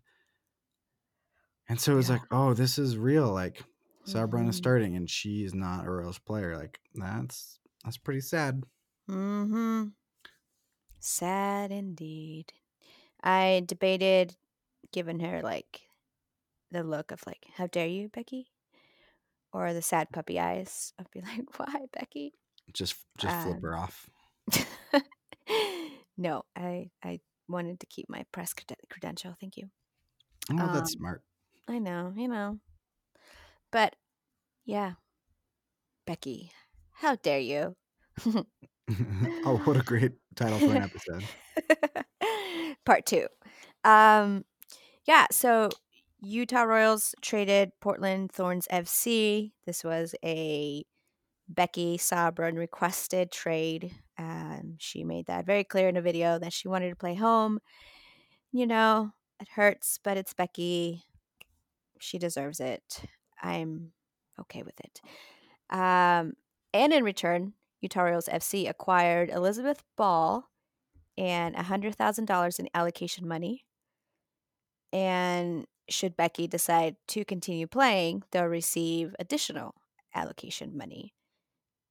[1.68, 2.10] And so it was Yeah.
[2.10, 3.32] like, oh, this is real.
[3.32, 3.64] Like,
[4.06, 4.56] Sauerbrunn is Mhm.
[4.56, 6.56] starting and she is not a Royals player.
[6.56, 8.64] Like, that's that's pretty sad.
[9.08, 9.88] Mm-hmm.
[11.00, 12.52] Sad indeed.
[13.22, 14.36] I debated
[14.92, 15.90] giving her like
[16.70, 18.52] the look of like, "How dare you, Becky?"
[19.56, 20.92] Or the sad puppy eyes.
[20.98, 22.34] I'd be like, "Why, Becky?"
[22.72, 24.10] Just just flip Um, her off.
[26.16, 29.34] no, I I wanted to keep my press creden- credential.
[29.40, 29.70] Thank you.
[30.50, 31.22] Oh, that's Um, smart.
[31.68, 32.58] I know, you know,
[33.72, 33.96] but
[34.64, 34.92] yeah,
[36.06, 36.52] Becky,
[36.92, 37.76] how dare you?
[38.24, 41.24] oh, what a great title for an episode.
[42.84, 43.26] Part two.
[43.84, 44.44] Um,
[45.06, 45.70] yeah, so
[46.20, 49.52] Utah Royals traded Portland Thorns FC.
[49.66, 50.84] This was a
[51.48, 53.92] Becky Sauerbrunn requested trade.
[54.18, 57.60] Um, she made that very clear in a video that she wanted to play home.
[58.52, 61.04] You know, it hurts, but it's Becky.
[62.00, 63.02] She deserves it.
[63.42, 63.92] I'm
[64.40, 65.00] okay with it.
[65.70, 66.32] Um,
[66.72, 70.48] and in return, Utah Royals FC acquired Elizabeth Ball
[71.18, 73.64] and $100,000 in allocation money.
[74.92, 79.74] And should Becky decide to continue playing, they'll receive additional
[80.14, 81.14] allocation money.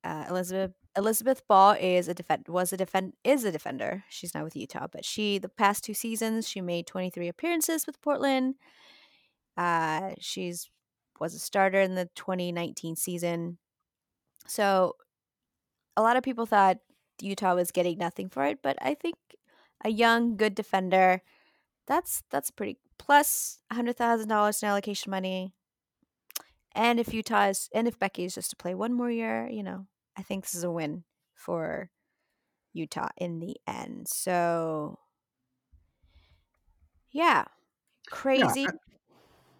[0.03, 4.03] Uh, Elizabeth Elizabeth Ball is a defend was a defend is a defender.
[4.09, 8.01] She's not with Utah, but she the past two seasons she made 23 appearances with
[8.01, 8.55] Portland.
[9.57, 10.69] Uh, she's
[11.19, 13.57] was a starter in the 2019 season.
[14.47, 14.95] So
[15.97, 16.77] a lot of people thought
[17.21, 19.15] Utah was getting nothing for it, but I think
[19.83, 21.21] a young, good defender,
[21.87, 25.53] that's that's pretty plus hundred thousand dollars in allocation money.
[26.73, 29.63] And if Utah is and if Becky is just to play one more year, you
[29.63, 31.91] know, I think this is a win for
[32.73, 34.07] Utah in the end.
[34.07, 34.99] So
[37.11, 37.45] yeah.
[38.09, 38.63] Crazy.
[38.63, 38.71] Yeah,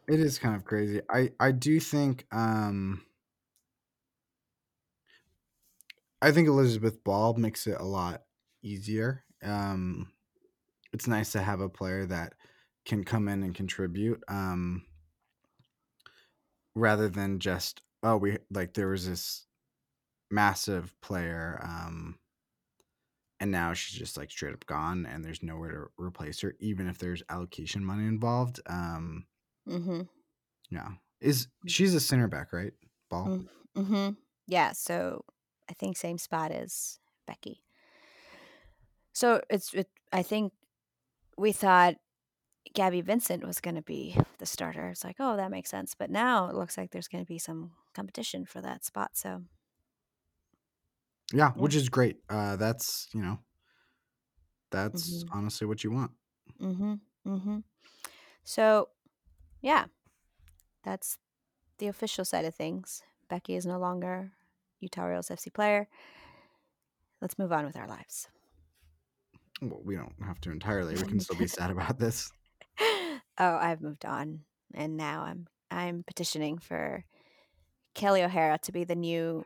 [0.07, 1.01] it is kind of crazy.
[1.09, 3.05] I I do think um
[6.21, 8.23] I think Elizabeth Ball makes it a lot
[8.61, 9.23] easier.
[9.41, 10.11] Um
[10.93, 12.33] it's nice to have a player that
[12.85, 14.83] can come in and contribute um
[16.75, 19.45] rather than just oh we like there was this
[20.31, 22.17] massive player um
[23.39, 26.87] and now she's just like straight up gone and there's nowhere to replace her even
[26.87, 29.25] if there's allocation money involved um
[29.67, 30.01] mm-hmm.
[30.69, 30.89] yeah
[31.21, 32.73] is she's a center back right
[33.09, 34.09] ball Mm, Mm-hmm.
[34.47, 35.25] Yeah, so
[35.69, 37.61] I think same spot as Becky.
[39.13, 40.53] So it's it, I think
[41.37, 41.95] we thought
[42.73, 44.89] Gabby Vincent was going to be the starter.
[44.89, 45.95] It's like, oh, that makes sense.
[45.95, 49.11] But now it looks like there's going to be some competition for that spot.
[49.13, 49.43] So
[51.33, 51.61] yeah Yeah.
[51.61, 53.39] which is great uh that's you know
[54.71, 55.29] that's Mhm.
[55.31, 56.11] honestly what you want
[56.61, 56.93] Mm-hmm.
[57.27, 57.57] Mm-hmm.
[58.43, 58.89] So,
[59.61, 59.85] yeah,
[60.83, 61.17] that's
[61.79, 63.01] the official side of things.
[63.27, 64.31] Becky is no longer
[64.79, 65.87] Utah Royals FC player.
[67.21, 68.29] Let's move on with our lives.
[69.61, 72.31] well, we don't have to entirely we can still be sad about this
[73.37, 74.41] oh, I've moved on,
[74.73, 77.05] and now I'm I'm petitioning for
[77.93, 79.43] Kelly O'Hara to be the new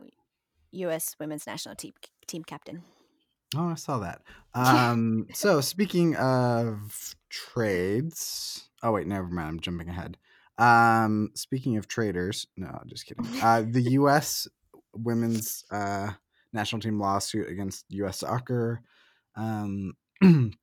[0.72, 1.16] U.S.
[1.20, 1.94] Women's National Team
[2.28, 2.84] team captain.
[3.56, 4.22] Oh, I saw that.
[4.56, 9.48] Um, so speaking of trades, oh wait, never mind.
[9.48, 10.18] I'm jumping ahead.
[10.58, 13.28] Um, speaking of traders, no, just kidding.
[13.42, 14.48] Uh, the U.S.
[14.94, 16.14] women's uh,
[16.52, 18.20] national team lawsuit against U.S.
[18.20, 18.82] Soccer
[19.36, 19.94] um,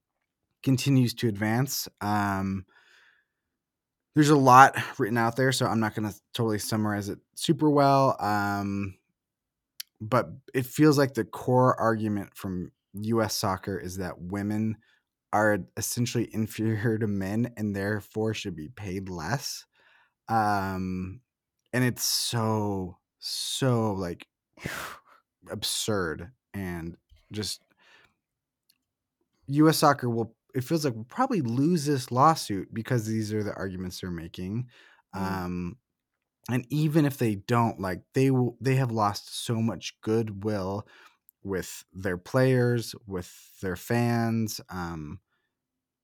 [0.65, 1.89] continues to advance.
[2.01, 2.67] Um,
[4.17, 7.71] there's a lot written out there, so I'm not going to totally summarize it super
[7.71, 8.17] well.
[8.19, 8.97] Um,
[10.01, 14.79] but it feels like the core argument from US soccer is that women
[15.33, 19.67] are essentially inferior to men and therefore should be paid less.
[20.29, 21.21] Um
[21.73, 24.27] and it's so so like
[25.51, 26.97] absurd and
[27.33, 27.63] just
[29.49, 29.79] U.S.
[29.79, 30.35] soccer will.
[30.57, 34.69] It feels like we'll probably lose this lawsuit because these are the arguments they're making.
[35.15, 35.79] Mm, Um,
[36.51, 40.87] and even if they don't, like they will, they have lost so much goodwill
[41.45, 44.61] with their players, with their fans.
[44.71, 45.21] Um,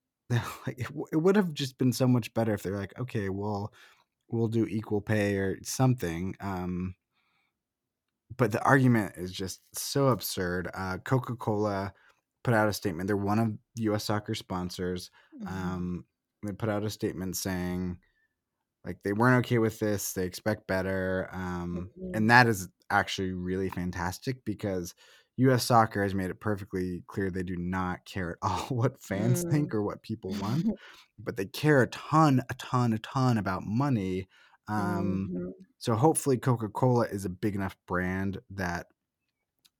[0.29, 3.29] like it, w- it would have just been so much better if they're like, okay,
[3.29, 3.73] well,
[4.29, 6.35] we'll do equal pay or something.
[6.39, 6.95] Um,
[8.35, 10.69] but the argument is just so absurd.
[10.73, 11.93] Uh, Coca Cola
[12.43, 13.07] put out a statement.
[13.07, 14.05] They're one of U.S.
[14.05, 15.11] soccer sponsors.
[15.33, 16.05] mhm, Um,
[16.43, 17.99] they put out a statement saying
[18.85, 20.13] like they weren't okay with this.
[20.13, 21.29] They expect better.
[21.31, 24.93] Um, mhm, and that is actually really fantastic because
[25.37, 25.63] U.S.
[25.63, 29.51] soccer has made it perfectly clear they do not care at all what fans mm.
[29.51, 30.67] think or what people want,
[31.19, 34.27] but they care a ton, a ton, a ton about money.
[34.67, 35.53] Um, Mhm.
[35.77, 38.87] so hopefully, Coca Cola is a big enough brand that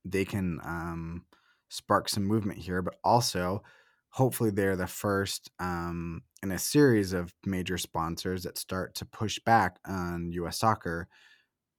[0.05, 1.25] they can um,
[1.73, 3.63] spark some movement here, but also
[4.09, 9.39] hopefully they're the first um, in a series of major sponsors that start to push
[9.39, 10.59] back on U.S.
[10.59, 11.07] soccer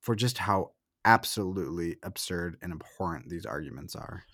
[0.01, 0.73] for just how
[1.05, 4.25] absolutely absurd and abhorrent these arguments are.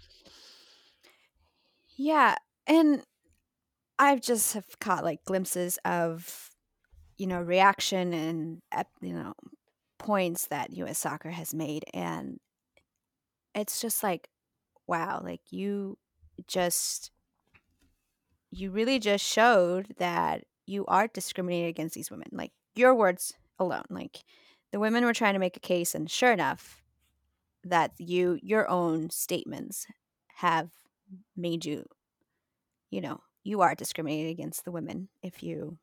[1.97, 3.03] Yeah, and
[3.99, 6.51] I've just have caught, like, glimpses of,
[7.19, 8.63] you know, reaction and,
[9.03, 9.35] you know,
[9.99, 12.41] points that US Soccer has made, and
[13.55, 14.30] it's just like,
[14.91, 15.97] wow, like, you
[16.49, 17.13] just
[18.51, 23.85] you really just showed that you are discriminated against these women, like, your words alone,
[23.91, 24.25] like,
[24.73, 26.83] the women were trying to make a case, and sure enough,
[27.65, 29.87] that you your own statements
[30.37, 30.71] have
[31.37, 31.85] made you
[32.91, 35.79] you know, you are discriminated against the women if you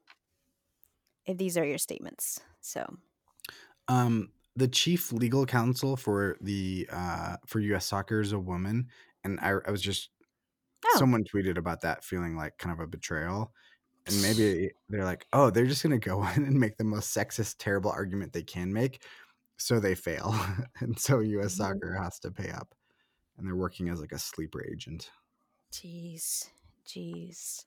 [1.26, 2.42] if these are your statements.
[2.62, 2.98] So,
[3.88, 7.88] Um, the chief legal counsel for the uh, for U.S.
[7.88, 8.90] soccer is a woman,
[9.24, 10.12] and I, I was just
[10.86, 13.54] oh, someone tweeted about that feeling like kind of a betrayal
[14.08, 17.58] and maybe they're like, oh, they're just gonna go in and make the most sexist,
[17.60, 19.04] terrible argument they can make,
[19.60, 20.34] so they fail,
[20.82, 21.56] and so U.S.
[21.56, 21.58] Mhm.
[21.58, 22.76] Soccer has to pay up,
[23.38, 25.12] and they're working as like a sleeper agent.
[25.72, 26.50] jeez,
[26.86, 27.66] jeez.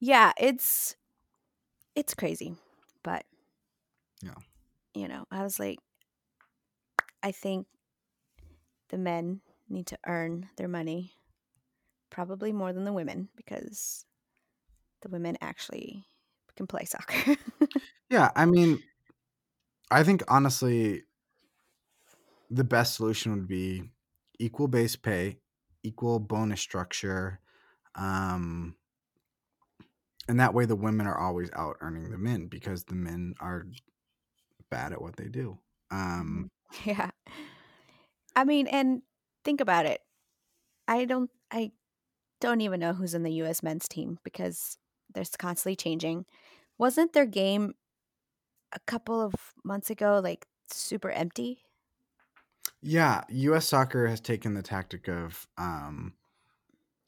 [0.00, 0.96] Yeah, it's
[1.94, 2.56] it's crazy,
[3.02, 3.26] but
[4.22, 4.34] Yeah.
[4.94, 5.78] you know, I was like,
[7.26, 7.66] I think
[8.90, 11.10] the men need to earn their money
[12.08, 14.04] probably more than the women because
[15.02, 16.06] the women actually
[16.54, 17.36] can play soccer.
[18.08, 18.78] Yeah, I mean,
[19.90, 21.02] I think honestly,
[22.48, 23.82] the best solution would be
[24.38, 25.38] equal base pay,
[25.82, 27.40] equal bonus structure,
[27.96, 28.76] um,
[30.28, 33.66] and that way the women are always out earning the men because the men are
[34.70, 35.58] bad at what they do.
[35.90, 36.48] Um,
[36.84, 37.10] yeah.
[38.36, 39.02] I mean, and
[39.44, 40.02] think about it.
[40.88, 41.72] I don't I
[42.40, 44.78] don't even know who's in the US men's team because
[45.14, 46.26] they're constantly changing.
[46.78, 47.74] Wasn't their game
[48.72, 51.64] a couple of months ago like super empty?
[52.82, 53.66] yeah, U.S.
[53.68, 56.14] Soccer has taken the tactic of um,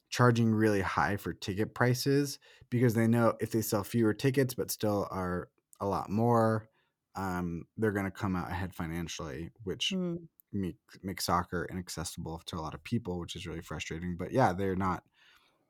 [0.09, 2.39] charging really high for ticket prices
[2.69, 6.69] because they know if they sell fewer tickets but still are a lot more,
[7.15, 12.57] um, they're going to come out ahead financially, which Mm, make, makes soccer inaccessible to
[12.57, 14.15] a lot of people, which is really frustrating.
[14.17, 15.03] But yeah, they're not,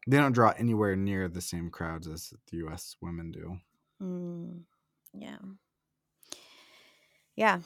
[0.07, 3.57] they don't draw anywhere near the same crowds as the US women do.
[4.01, 4.61] mm,
[5.13, 5.37] yeah.
[7.35, 7.59] Yeah.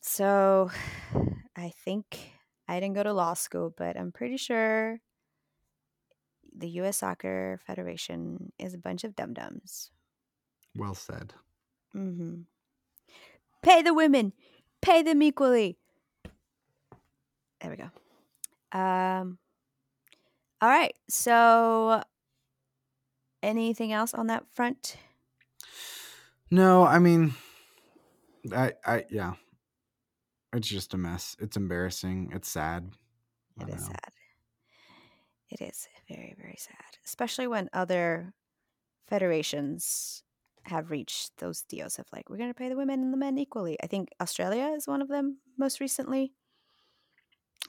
[0.00, 0.70] So
[1.56, 2.32] I think
[2.68, 5.00] I didn't go to law school, but I'm pretty sure
[6.56, 9.90] the US Soccer Federation is a bunch of dum dums.
[10.76, 11.34] Well said.
[11.96, 12.42] Mm-hmm.
[13.62, 14.32] Pay the women,
[14.82, 15.78] pay them equally.
[17.64, 18.78] There we go.
[18.78, 19.38] Um,
[20.60, 20.94] all right.
[21.08, 22.02] So
[23.42, 24.98] anything else on that front?
[26.50, 27.32] No, I mean,
[28.54, 29.32] I, I, yeah,
[30.52, 31.38] it's just a mess.
[31.40, 32.32] It's embarrassing.
[32.34, 32.90] It's sad.
[33.58, 33.86] It is know.
[33.86, 34.12] sad.
[35.48, 38.34] It is very, very sad, especially when other
[39.08, 40.22] federations
[40.64, 43.38] have reached those deals of like, we're going to pay the women and the men
[43.38, 43.78] equally.
[43.82, 46.34] I think Australia is one of them most recently.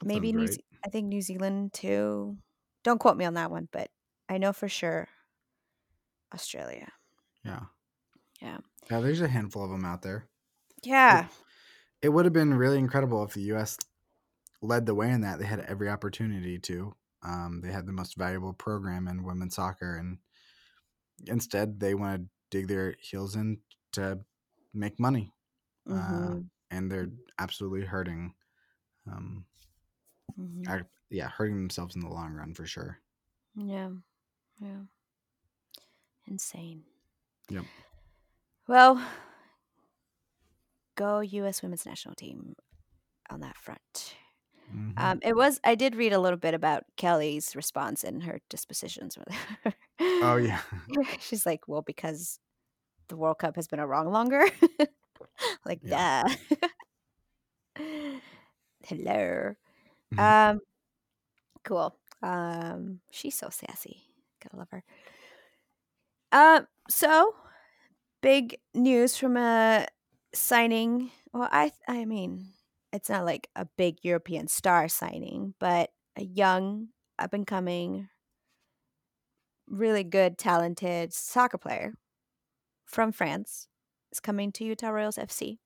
[0.02, 0.48] That Maybe New.
[0.48, 2.38] Ze- I think New Zealand too.
[2.84, 3.90] Don't quote me on that one, but
[4.30, 5.08] I know for sure
[6.34, 6.92] Australia.
[7.44, 7.66] Yeah.
[8.42, 8.58] Yeah.
[8.92, 10.28] Yeah, there's a handful of them out there.
[10.84, 11.28] Yeah.
[12.02, 13.78] it would have been really incredible if the U.S.
[14.62, 15.40] led the way in that.
[15.40, 16.96] They had every opportunity to.
[17.24, 20.20] Um, they had the most valuable program in women's soccer, and
[21.28, 23.60] instead they want to dig their heels in
[23.94, 24.20] to
[24.74, 25.34] make money,
[25.90, 26.50] uh, Mhm.
[26.70, 28.36] and they're absolutely hurting.
[29.08, 29.46] um,
[30.40, 30.68] Mhm.
[30.68, 33.00] are, yeah, hurting themselves in the long run for sure.
[33.56, 33.90] Yeah.
[34.60, 34.82] Yeah.
[36.28, 36.84] Insane.
[37.50, 37.66] Yep.
[38.68, 39.02] Well,
[40.96, 41.62] go U.S.
[41.62, 42.56] Women's National Team
[43.30, 44.16] on that front.
[44.74, 44.94] Mhm.
[44.98, 45.60] Um, it was.
[45.64, 49.18] I did read a little bit about Kelly's response and her dispositions.
[50.00, 50.62] oh yeah,
[51.20, 52.40] She's like, well, because
[53.10, 54.48] the World Cup has been around longer.
[55.66, 56.24] like, Yeah.
[58.84, 59.56] Hello.
[60.12, 60.36] Mhm.
[60.58, 60.60] Um,
[61.64, 61.96] cool.
[62.22, 64.04] Um, she's so sassy.
[64.42, 64.84] Gotta love her.
[66.32, 67.36] Um, so
[68.22, 69.88] big news from a
[70.34, 71.12] signing.
[71.34, 72.48] Well, I I mean,
[72.94, 76.90] it's not like a big European star signing, but a young,
[77.20, 78.10] up and coming,
[79.68, 81.94] really good, talented soccer player
[82.86, 83.68] from France
[84.12, 85.60] is coming to Utah Royals FC.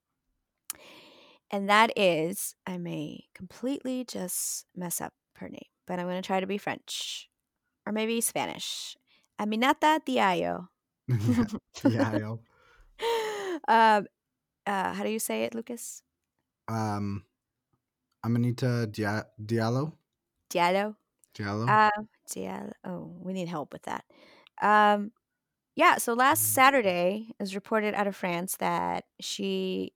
[1.52, 6.26] And that is, I may completely just mess up her name, but I'm going to
[6.26, 7.28] try to be French
[7.86, 8.96] or maybe Spanish.
[9.40, 10.68] Aminata Diallo.
[11.10, 12.40] Diallo.
[13.68, 14.06] um,
[14.68, 16.04] uh, how do you say it, Lucas?
[16.68, 17.24] Um,
[18.24, 19.94] Amanita Dia- Diallo.
[20.50, 20.96] Diallo.
[21.34, 21.68] Diallo.
[21.68, 22.72] Um, Diallo.
[22.84, 24.04] Oh, we need help with that.
[24.62, 25.12] Um,
[25.76, 25.98] yeah.
[25.98, 29.94] So last Saturday, it was reported out of France that she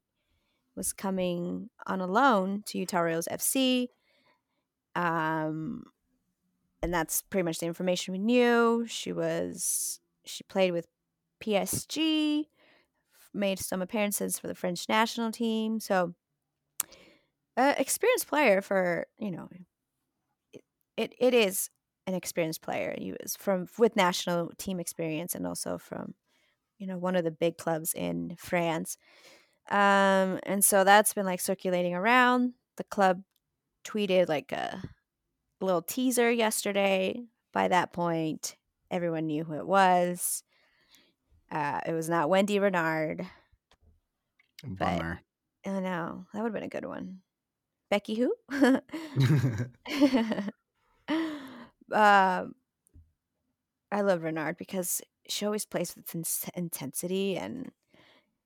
[0.76, 3.88] was coming on a loan to Utah Royals FC.
[4.96, 5.84] Um,
[6.82, 8.86] and that's pretty much the information we knew.
[8.88, 10.88] She was she played with
[11.42, 12.46] PSG,
[13.34, 15.80] made some appearances for the French national team.
[15.80, 16.14] So,
[17.58, 19.48] uh, experienced player for you know,
[20.54, 20.62] it,
[20.98, 21.70] it it is
[22.06, 22.94] an experienced player.
[22.98, 26.16] He was from with national team experience and also from
[26.80, 28.98] you know one of the big clubs in France.
[29.70, 32.54] Um, and so that's been like circulating around.
[32.78, 33.24] The club
[33.86, 34.82] tweeted like a
[35.62, 37.24] little teaser yesterday.
[37.54, 38.56] By that point,
[38.90, 40.44] everyone knew who it was.
[41.52, 43.28] Uh, it was not Wendie Renard.
[44.64, 45.22] Bummer.
[45.66, 47.20] I know that would have been a good one.
[47.90, 48.34] Becky who?
[51.92, 52.56] um,
[53.92, 57.72] I love Renard because she always plays with ins- intensity, and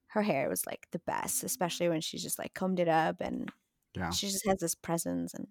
[0.08, 3.52] her hair was like the best, especially when she just like combed it up, and
[3.96, 4.10] yeah.
[4.10, 5.34] she just has this presence.
[5.34, 5.48] And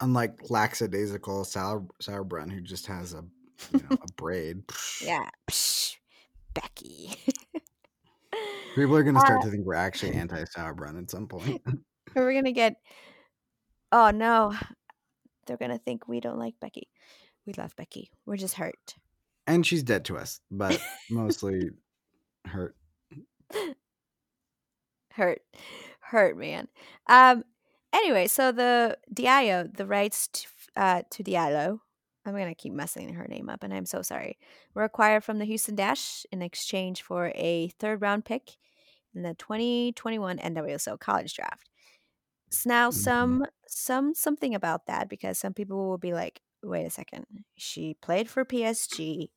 [0.00, 3.24] Unlike lackadaisical Sour Sauerbrunn, who just has a
[3.72, 4.62] you know a braid.
[5.04, 5.96] yeah, Psh,
[6.54, 7.14] Becky.
[8.74, 11.62] People are gonna start uh to think we're actually anti Sauerbrunn at some point.
[12.14, 12.76] We're gonna get.
[13.90, 14.54] Oh no,
[15.46, 16.88] they're gonna think we don't like Becky.
[17.46, 18.10] We love Becky.
[18.26, 18.94] We're just hurt.
[19.46, 20.80] and she's dead to us, but
[21.10, 21.70] mostly
[22.46, 22.76] hurt.
[25.12, 25.42] Hurt
[26.00, 26.68] hurt man.
[27.08, 27.44] Um
[27.92, 31.78] anyway so the diallo the rights to, uh, to diallo
[32.24, 34.38] i'm gonna keep messing her name up and i'm so sorry
[34.74, 38.56] were acquired from the houston dash in exchange for a third round pick
[39.14, 41.68] in the 2021 nwsl college draft.
[42.50, 42.98] So now Mhm.
[43.00, 47.94] some some something about that because some people will be like wait a second she
[47.94, 49.30] played for psg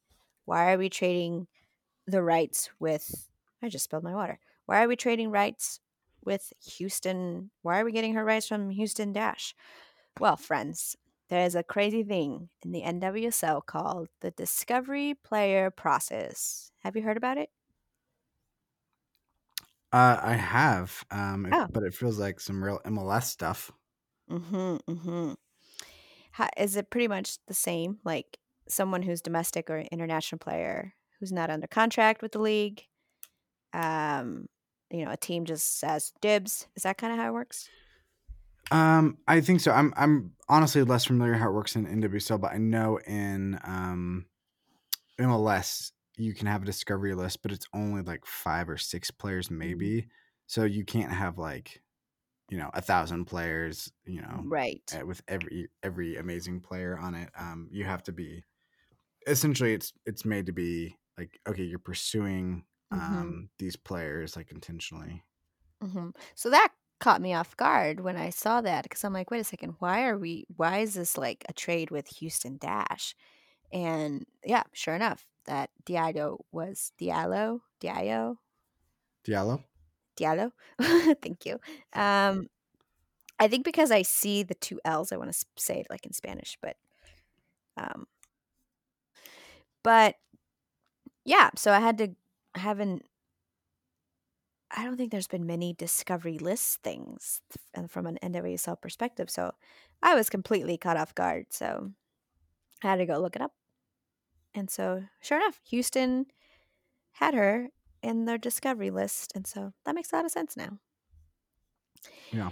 [0.46, 1.48] why are we trading
[2.08, 3.30] the rights with
[3.64, 5.80] i just spilled my water why are we trading rights
[6.24, 7.52] with Houston?
[7.62, 9.56] Why are we getting her rights from Houston Dash?
[10.20, 10.96] Well, friends,
[11.30, 16.72] there is a crazy thing in the NWSL called the Discovery Player Process.
[16.84, 17.50] Have you heard about it?
[19.92, 21.68] Uh, I have, um, it- Oh.
[21.72, 23.72] but it feels like some real MLS stuff.
[24.30, 24.78] Mm-hmm.
[24.92, 25.34] Mm-hmm.
[26.32, 28.00] How, is it pretty much the same?
[28.04, 28.38] Like
[28.68, 32.84] someone who's domestic or international player who's not under contract with the league?
[33.74, 34.48] Um,
[34.98, 36.68] you know, a team just says dibs.
[36.76, 37.70] Is that kind of how it works?
[38.72, 39.72] Um, I think so.
[39.72, 44.26] I'm I'm honestly less familiar how it works in NWSL, but I know in um,
[45.20, 49.52] MLS you can have a discovery list, but it's only like five or six players,
[49.52, 50.10] maybe.
[50.48, 51.84] So you can't have like,
[52.50, 53.92] you know, a thousand players.
[54.06, 55.00] You know, Right.
[55.00, 57.32] uh, with every every amazing player on it.
[57.38, 58.46] Um, you have to be
[59.28, 62.66] essentially it's it's made to be like okay, you're pursuing
[62.96, 63.36] Mhm.
[63.36, 65.24] um these players like intentionally.
[65.82, 66.70] hmm So that
[67.00, 70.06] caught me off guard when I saw that because I'm like, wait a second, why
[70.08, 70.46] are we?
[70.56, 73.16] Why is this like a trade with Houston Dash?
[73.74, 78.38] And yeah, sure enough, that Diallo was Diallo, Diallo,
[79.24, 79.64] Diallo.
[80.18, 80.52] Diallo.
[81.22, 81.60] Thank you.
[81.94, 82.48] Um,
[83.40, 86.14] I think because I see the two L's, I want to say it like in
[86.14, 86.78] Spanish, but
[87.78, 88.08] um,
[89.84, 90.16] but
[91.24, 91.50] yeah.
[91.56, 92.16] So I had to
[92.56, 93.06] haven't
[94.72, 97.42] I don't think there's been many discovery list things
[97.76, 99.30] f- from an NWSL perspective.
[99.30, 99.54] So
[100.02, 101.48] I was completely caught off guard.
[101.52, 101.92] So
[102.84, 103.54] I had to go look it up.
[104.54, 106.28] And so, sure enough, Houston
[107.14, 107.70] had her
[108.02, 109.34] in their discovery list.
[109.36, 110.80] And so that makes a lot of sense now.
[112.32, 112.52] Yeah.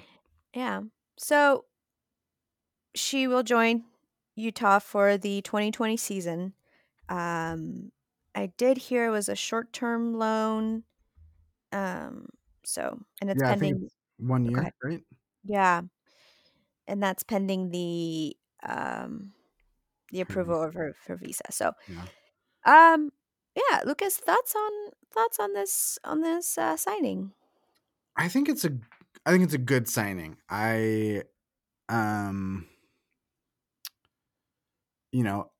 [0.54, 0.82] Yeah.
[1.18, 1.66] So
[2.96, 3.86] she will join
[4.36, 6.54] Utah for the 2020 season.
[7.10, 7.93] Um,
[8.36, 10.84] I did hear it was a short term loan.
[11.74, 12.30] Um,
[12.66, 13.84] so, and it's Yeah, I think pending.
[13.84, 14.74] it's one Go year, ahead.
[14.84, 15.04] right?
[15.46, 15.84] Yeah.
[16.88, 19.34] And that's pending the um
[20.12, 21.44] the Her approval of her, her visa.
[21.52, 22.08] So, Yeah.
[22.66, 23.12] um,
[23.56, 27.34] yeah, Lucas, thoughts on thoughts on this on this uh, signing?
[28.16, 28.78] I think it's a
[29.26, 30.38] I think it's a good signing.
[30.50, 31.24] I
[31.90, 32.68] um
[35.12, 35.52] you know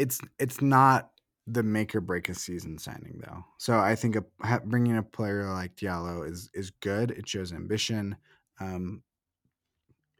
[0.00, 1.10] it's it's not
[1.46, 3.44] the make or break a season signing though.
[3.58, 7.10] So I think a, bringing a player like Diallo is is good.
[7.10, 8.16] It shows ambition.
[8.60, 9.02] Um,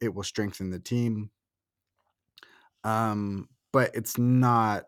[0.00, 1.30] it will strengthen the team.
[2.84, 4.84] Um, but it's not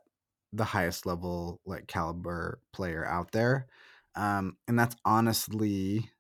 [0.53, 3.67] the highest level like caliber player out there.
[4.15, 6.11] Um, and that's honestly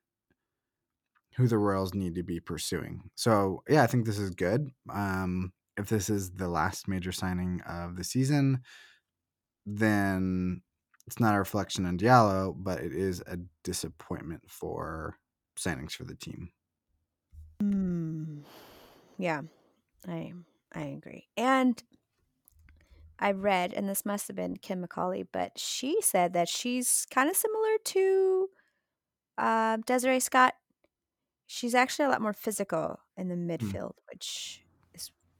[1.36, 3.10] who the Royals need to be pursuing.
[3.14, 4.70] So yeah, I think this is good.
[4.90, 8.62] Um, if this is the last major signing of the season,
[9.66, 10.62] then
[11.06, 15.16] it's not a reflection on Diallo, but it is a disappointment for
[15.58, 16.50] signings for the team.
[17.60, 18.40] Hmm.
[19.18, 19.42] Yeah,
[20.08, 20.32] I
[20.74, 21.28] I agree.
[21.36, 21.82] And
[23.18, 27.30] I read, and this must have been Kim McCauley, but she said that she's kind
[27.30, 28.48] of similar to
[29.38, 30.54] uh, Desiree Scott.
[31.46, 34.61] She's actually a lot more physical in the midfield, which is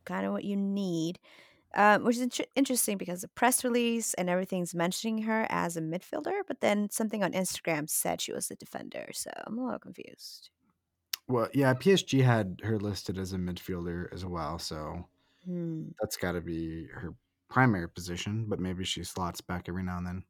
[0.05, 1.19] kind of what you need.
[1.75, 5.81] Um, which is int- interesting because the press release and everything's mentioning her as a
[5.83, 9.09] midfielder, but then something on Instagram said she was a defender.
[9.13, 10.51] So I'm a little confused.
[11.29, 15.09] Well, yeah, PSG had her listed as a midfielder as well, so
[15.45, 15.93] Hmm.
[16.01, 17.17] that's got to be her
[17.51, 18.47] primary position.
[18.49, 20.25] But maybe she slots back every now and then.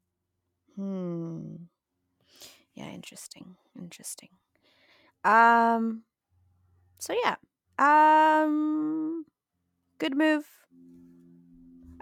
[0.77, 1.68] Hmm.
[2.75, 3.57] Yeah, interesting.
[3.79, 4.31] Interesting.
[5.25, 6.05] Um
[6.99, 7.37] so yeah.
[7.79, 9.27] Um
[10.03, 10.44] good move.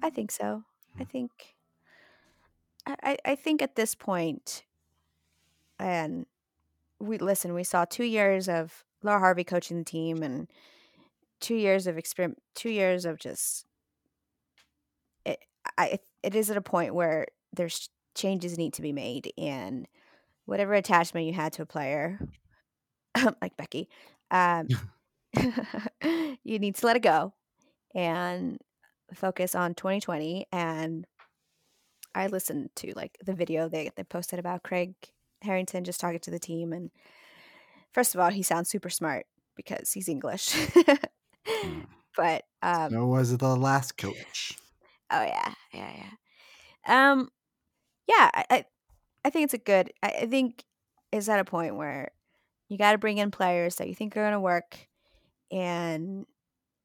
[0.02, 0.64] I think so.
[0.98, 1.30] I think
[2.86, 4.64] I, I think at this point
[5.78, 6.24] and
[6.98, 10.48] we listen, we saw two years of Laura Harvey coaching the team and
[11.40, 13.66] two years of experiment two years of just
[15.26, 15.44] it
[15.76, 19.86] I it is at a point where there's changes need to be made and
[20.46, 22.18] whatever attachment you had to a player
[23.42, 23.90] like Becky,
[24.30, 24.68] um,
[26.44, 27.34] you need to let it go
[27.94, 28.58] and
[29.14, 30.46] focus on 2020.
[30.52, 31.06] And
[32.14, 34.94] I listened to like the video they, they posted about Craig
[35.42, 36.72] Harrington just talking to the team.
[36.72, 36.90] And
[37.92, 39.26] first of all, he sounds super smart
[39.56, 40.54] because he's English.
[42.16, 44.56] But um, So was it the last coach.
[45.10, 47.12] oh yeah, yeah, yeah.
[47.12, 47.28] Um,
[48.06, 48.64] yeah, I, I,
[49.24, 49.92] I think it's a good.
[50.02, 50.64] I, I think
[51.12, 52.10] is at a point where
[52.68, 54.88] you got to bring in players that you think are going to work,
[55.50, 56.26] and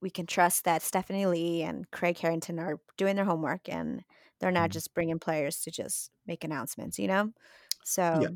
[0.06, 4.06] we can trust that Stephanie Lee and Craig Harrington are doing their homework, and
[4.40, 4.72] they're not Mhm.
[4.72, 7.00] just bringing players to just make announcements.
[7.00, 7.34] You know,
[7.84, 8.30] so Yeah.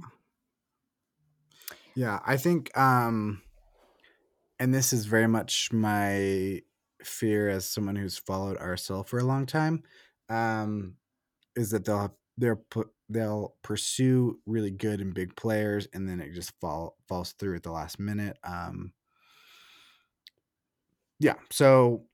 [1.95, 3.41] Yeah, I think um
[4.59, 6.61] and this is very much my
[7.03, 9.83] fear as someone who's followed RSL for a long time,
[10.27, 10.97] um,
[11.55, 16.21] is that they'll have, they'll put they'll pursue really good and big players and then
[16.21, 18.37] it just fall falls through at the last minute.
[18.43, 18.93] Um
[21.19, 22.05] yeah, so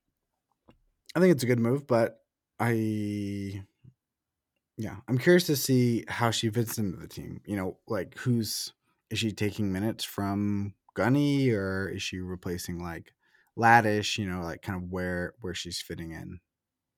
[1.14, 2.20] I think it's a good move, but
[2.58, 3.64] I
[4.76, 7.40] yeah, I'm curious to see how she fits into the team.
[7.46, 8.72] You know, like who's
[9.10, 13.14] is she taking minutes from Gunny or is she replacing like
[13.58, 14.18] Laddish?
[14.18, 16.40] You know, like kind of where where she's fitting in.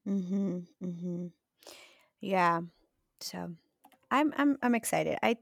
[0.06, 1.26] mm-hmm, mm-hmm.
[2.20, 2.60] yeah.
[3.20, 3.52] So
[4.10, 5.18] I'm I'm I'm excited.
[5.22, 5.36] I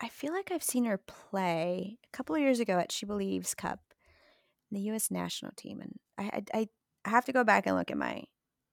[0.00, 3.54] I feel like I've seen her play a couple of years ago at She Believes
[3.54, 3.80] Cup,
[4.70, 5.10] the U.S.
[5.10, 6.68] national team, and I I,
[7.04, 8.24] I have to go back and look at my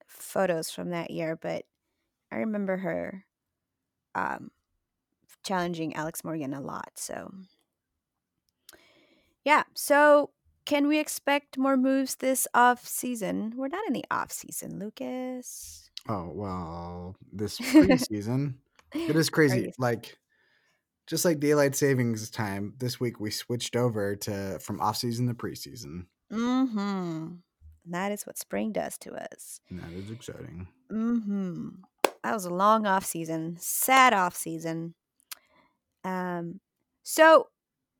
[0.06, 1.64] photos from that year, but
[2.30, 3.24] I remember her
[4.14, 4.50] um,
[5.44, 6.92] challenging Alex Morgan a lot.
[6.94, 7.32] So
[9.44, 10.30] yeah, so
[10.64, 13.54] can we expect more moves this off season?
[13.56, 15.90] We're not in the off season, Lucas.
[16.08, 18.54] Oh well, this preseason
[18.94, 19.62] it is crazy.
[19.62, 19.74] Crazy.
[19.78, 20.16] Like
[21.06, 25.34] just like daylight savings time, this week we switched over to from off season to
[25.34, 26.06] preseason.
[26.32, 27.34] Mm-hmm.
[27.86, 29.60] That is what spring does to us.
[29.70, 30.66] And that is exciting.
[30.90, 31.68] Mm-hmm.
[32.24, 34.94] That was a long off season, sad off season.
[36.02, 36.60] Um,
[37.04, 37.50] So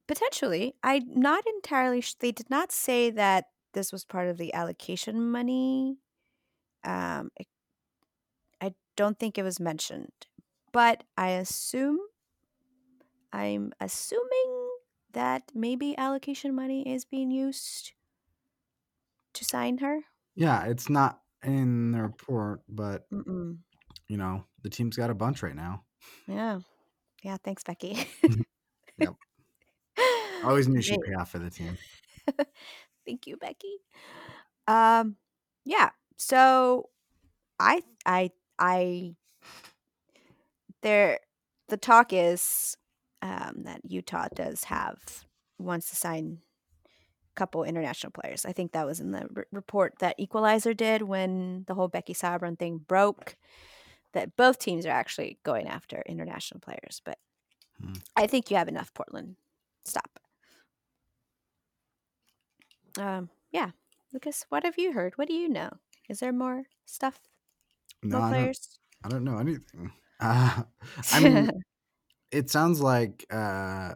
[0.08, 2.00] potentially, I'm not entirely.
[2.00, 5.98] Sh- they did not say that this was part of the allocation money.
[6.82, 7.46] Um, it,
[8.60, 10.10] I don't think it was mentioned,
[10.72, 12.00] but I assume.
[13.36, 14.70] I'm assuming
[15.12, 17.92] that maybe allocation money is being used
[19.34, 20.00] to sign her.
[20.34, 23.58] Yeah, it's not in the report, but Mm-mm.
[24.08, 25.82] you know, the team's got a bunch right now.
[26.26, 26.60] Yeah,
[27.22, 27.36] yeah.
[27.42, 28.08] Thanks, Becky.
[28.98, 29.14] Yep.
[30.44, 31.76] Always knew she'd pay off for the team.
[33.06, 33.76] Thank you, Becky.
[34.66, 35.16] Um,
[35.66, 35.90] yeah.
[36.16, 36.88] So
[37.58, 39.14] I, I, I.
[40.80, 41.18] There,
[41.68, 42.76] the talk is
[43.22, 44.98] um, that Utah does have
[45.58, 46.38] wants to sign
[46.86, 48.44] a couple international players.
[48.44, 52.14] I think that was in the r- report that Equalizer did when the whole Becky
[52.14, 53.36] Sauerbrunn thing broke.
[54.12, 57.18] That both teams are actually going after international players, but
[57.80, 57.94] Hmm.
[58.16, 58.94] I think you have enough.
[58.94, 59.36] Portland,
[59.84, 60.18] stop.
[62.98, 63.70] Um, yeah,
[64.12, 65.18] Lucas, what have you heard?
[65.18, 65.70] What do you know?
[66.08, 67.20] Is there more stuff?
[68.02, 68.32] No, more I don't.
[68.32, 68.78] players?
[69.04, 69.92] I don't know anything.
[70.20, 70.62] Uh,
[71.12, 71.50] I mean,
[72.30, 73.94] it sounds like uh,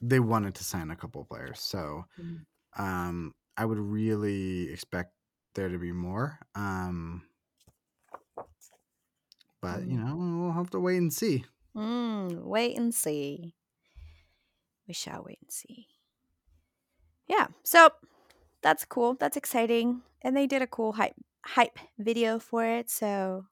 [0.00, 2.46] they wanted to sign a couple players, so Mm.
[2.78, 5.14] um, I would really expect
[5.54, 6.40] there to be more.
[6.54, 7.28] Um,
[9.60, 9.98] but you Mm.
[9.98, 11.44] know, we'll have to wait and see.
[11.76, 13.54] Mm, wait and see.
[14.88, 15.86] We shall wait and see.
[17.26, 17.90] Yeah, so
[18.62, 19.14] that's cool.
[19.14, 22.90] That's exciting, and they did a cool hype hype video for it.
[22.90, 23.46] So,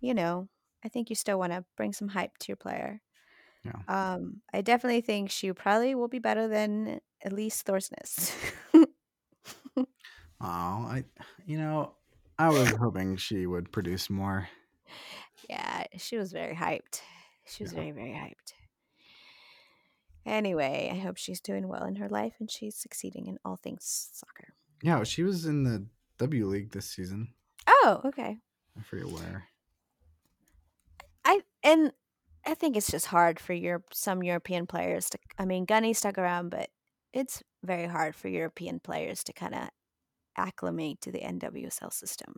[0.00, 0.48] you know,
[0.84, 3.02] I think you still want to bring some hype to your player.
[3.66, 4.14] Yeah.
[4.14, 8.32] Um, I definitely think she probably will be better than Elise Thorsnes.
[9.76, 9.84] Oh,
[10.40, 11.04] I,
[11.46, 11.94] you know,
[12.38, 14.48] I was hoping she would produce more.
[15.48, 17.00] yeah, she was very hyped.
[17.46, 17.78] She was Yeah.
[17.80, 18.52] very, very hyped.
[20.26, 24.10] Anyway, I hope she's doing well in her life and she's succeeding in all things
[24.12, 24.52] soccer.
[24.82, 25.86] Yeah, she was in the
[26.18, 27.32] W League this season.
[27.66, 28.36] Oh, okay.
[28.78, 29.44] I forget where.
[31.24, 31.92] I and
[32.46, 36.18] I think it's just hard for Europe some European players to I mean Gunny stuck
[36.18, 36.70] around, but
[37.12, 39.68] it's very hard for European players to kind of
[40.36, 42.34] acclimate to the NWSL system.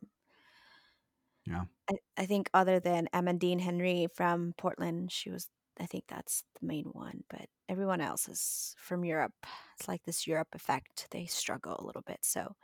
[1.47, 1.65] Yeah.
[1.91, 5.49] I, I think other than Amandine Henry from Portland, she was
[5.81, 9.35] I think that's the main one, but everyone else is from Europe.
[9.79, 11.07] It's like this Europe effect.
[11.13, 12.19] They struggle a little bit.
[12.23, 12.57] So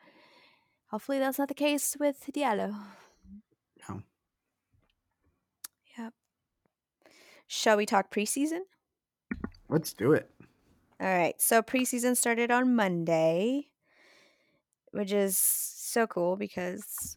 [0.86, 2.74] hopefully that's not the case with Diallo.
[3.76, 3.98] Yeah.
[5.98, 6.14] Yep.
[7.46, 8.60] Shall we talk preseason?
[9.68, 10.30] Let's do it.
[11.00, 11.40] All right.
[11.40, 13.68] So preseason started on Monday,
[14.92, 17.16] which is so cool because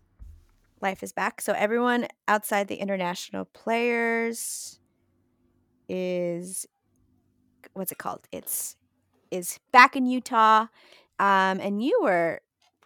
[0.82, 1.42] life is back.
[1.42, 4.80] So everyone outside the international players
[5.88, 6.66] is
[7.74, 8.28] what's it called?
[8.32, 8.76] It's
[9.32, 10.68] is back in Utah.
[11.20, 12.42] Um, and you were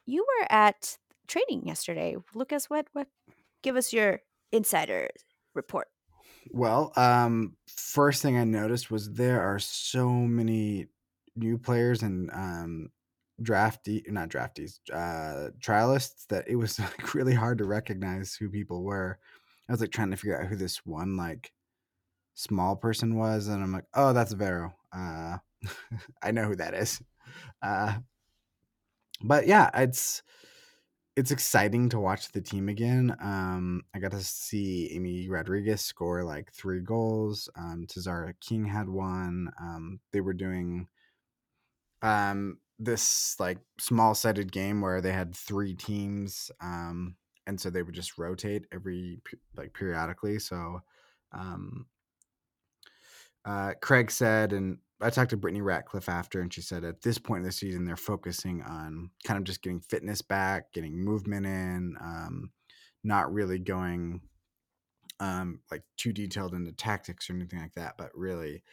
[0.05, 2.15] you were at training yesterday.
[2.33, 3.07] Lucas, what what
[3.61, 4.21] give us your
[4.51, 5.09] insider
[5.53, 5.87] report.
[6.49, 10.87] Well, um, first thing I noticed was there are so many
[11.35, 12.89] new players and um,
[13.41, 18.83] drafty, not draftees, uh, trialists that it was like really hard to recognize who people
[18.83, 19.19] were.
[19.69, 21.51] I was like trying to figure out who this one like
[22.35, 24.75] small person was, and I'm like, oh, that's Vero.
[24.93, 25.37] Uh,
[26.23, 27.01] I know who that is.
[27.61, 27.99] Uh,
[29.21, 30.23] but yeah, it's
[31.15, 33.15] it's exciting to watch the team again.
[33.21, 37.49] Um, I got to see Amy Rodriguez score like three goals.
[37.57, 39.51] Um, Tziarra King had one.
[39.59, 40.87] Um, they were doing
[42.01, 47.83] um, this like small sided game where they had three teams, um, and so they
[47.83, 49.19] would just rotate every
[49.55, 50.39] like periodically.
[50.39, 50.81] So
[51.33, 51.87] um,
[53.43, 57.17] uh, Craig said, and I talked to Brittany Ratcliffe after, and she said at this
[57.17, 61.45] point in the season, they're focusing on kind of just getting fitness back, getting movement
[61.45, 62.51] in, um,
[63.03, 64.21] not really going
[65.19, 68.63] um, like too detailed into tactics or anything like that, but really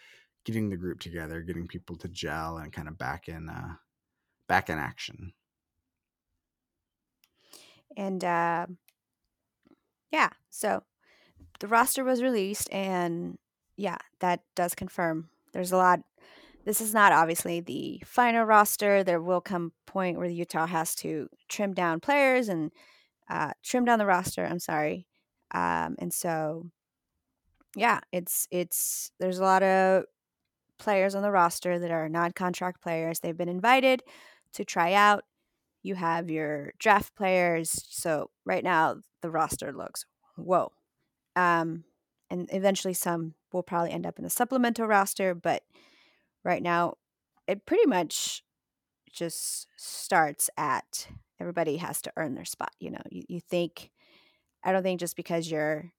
[0.45, 3.75] getting the group together, getting people to gel, and kind of back in uh,
[4.49, 5.33] back in action.
[7.97, 8.67] And uh,
[10.11, 10.85] yeah, so
[11.61, 13.39] the roster was released, and
[13.77, 16.01] yeah, that does confirm there's a lot.
[16.65, 19.03] This is not obviously the final roster.
[19.03, 22.71] There will come point where Utah has to trim down players and
[23.31, 24.45] uh, trim down the roster.
[24.45, 25.07] I'm sorry,
[25.53, 26.67] um, and so
[27.77, 30.05] yeah, it's it's there's a lot of
[30.79, 33.21] players on the roster that are non-contract players.
[33.21, 34.03] They've been invited
[34.55, 35.25] to try out.
[35.83, 37.85] You have your draft players.
[37.89, 40.05] So right now the roster looks
[40.37, 40.73] whoa.
[41.37, 41.85] Um,
[42.31, 45.63] and eventually some will probably end up in the supplemental roster, but
[46.45, 46.95] right now,
[47.47, 48.43] it pretty much
[49.13, 51.09] just starts at
[51.41, 52.73] everybody has to earn their spot.
[52.79, 53.91] You know, you, you think,
[54.63, 55.93] I don't think just because you're,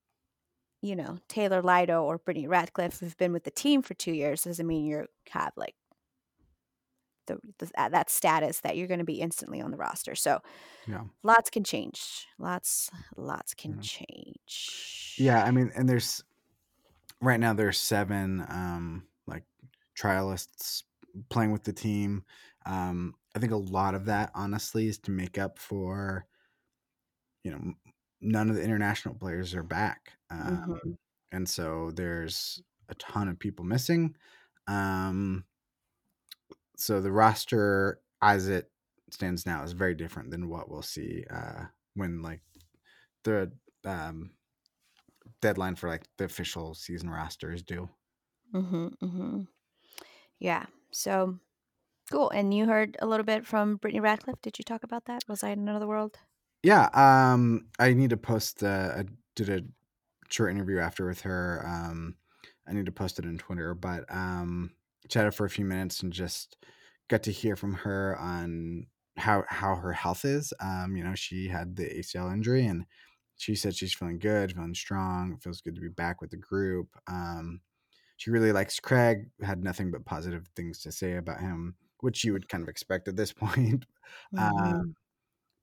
[0.81, 4.43] you know, Taylor Lytle or Brittany Ratcliffe who've been with the team for two years
[4.43, 5.75] doesn't mean you have like
[7.27, 10.15] the, the uh, that status that you're going to be instantly on the roster.
[10.15, 10.41] So
[10.87, 11.03] Yeah.
[11.23, 12.27] lots can change.
[12.37, 13.81] Lots, lots can Yeah.
[13.81, 15.15] change.
[15.17, 16.23] Yeah, I mean, and there's
[17.21, 19.43] right now there's seven um like
[19.97, 20.83] trialists
[21.29, 22.23] playing with the team.
[22.65, 26.27] Um I think a lot of that honestly is to make up for
[27.43, 27.73] you know
[28.21, 30.13] none of the international players are back.
[30.29, 30.97] Um Mhm.
[31.31, 34.15] and so there's a ton of people missing.
[34.67, 35.45] Um
[36.75, 38.71] so the roster as it
[39.11, 41.65] stands now is very different than what we'll see uh
[41.95, 42.41] when like
[43.23, 43.51] the
[43.85, 44.31] um
[45.41, 47.89] deadline for like the official season roster is due.
[48.53, 48.95] Mhm.
[49.01, 49.47] Mhm.
[50.39, 50.67] Yeah.
[50.91, 51.39] So
[52.11, 52.29] cool.
[52.31, 54.41] And you heard a little bit from Brittany Ratcliffe.
[54.41, 55.23] Did you talk about that?
[55.27, 56.19] Was I in another world?
[56.63, 58.63] Yeah, um, I need to post.
[58.63, 59.61] Uh, I did a
[60.29, 61.63] short interview after with her.
[61.65, 62.17] Um,
[62.67, 64.75] I need to post it on Twitter, but um,
[65.09, 66.57] chatted for a few minutes and just
[67.09, 68.87] got to hear from her on
[69.17, 70.53] how how her health is.
[70.61, 72.85] Um, you know, she had the ACL injury, and
[73.39, 75.33] she said she's feeling good, feeling strong.
[75.33, 76.89] It feels good to be back with the group.
[77.07, 77.61] Um,
[78.17, 79.31] she really likes Craig.
[79.43, 83.07] Had nothing but positive things to say about him, which you would kind of expect
[83.09, 83.85] at this point.
[84.37, 84.93] Uh, Mhm.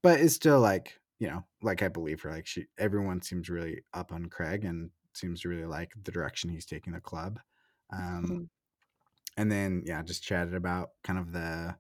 [0.03, 3.83] but it's still like you know like i believe her like she everyone seems really
[3.95, 7.41] up on craig and seems to really like the direction he's taking the club
[7.93, 8.47] um Mhm.
[9.37, 11.77] and then yeah just chatted about kind of the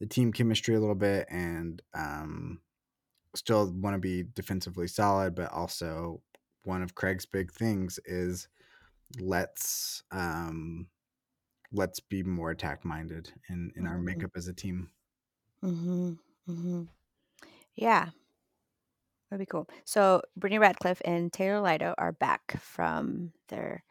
[0.00, 2.62] the team chemistry a little bit and um
[3.34, 6.22] still want to be defensively solid but also
[6.64, 8.48] one of craig's big things is
[9.20, 10.88] let's um
[11.72, 13.98] let's be more attack minded in in our Mhm.
[13.98, 14.90] makeup as a team
[15.62, 16.12] Mm-hmm.
[16.48, 16.82] Mm-hmm.
[17.76, 18.10] Yeah.
[19.30, 19.68] That'd be cool.
[19.84, 23.84] So Brittany Ratcliffe and Taylor Lytle are back from their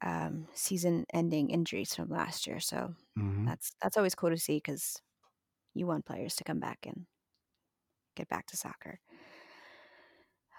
[0.00, 2.60] um, season-ending injuries from last year.
[2.60, 5.00] So hmm that's that's always cool to see because
[5.74, 7.06] you want players to come back and
[8.14, 9.00] get back to soccer.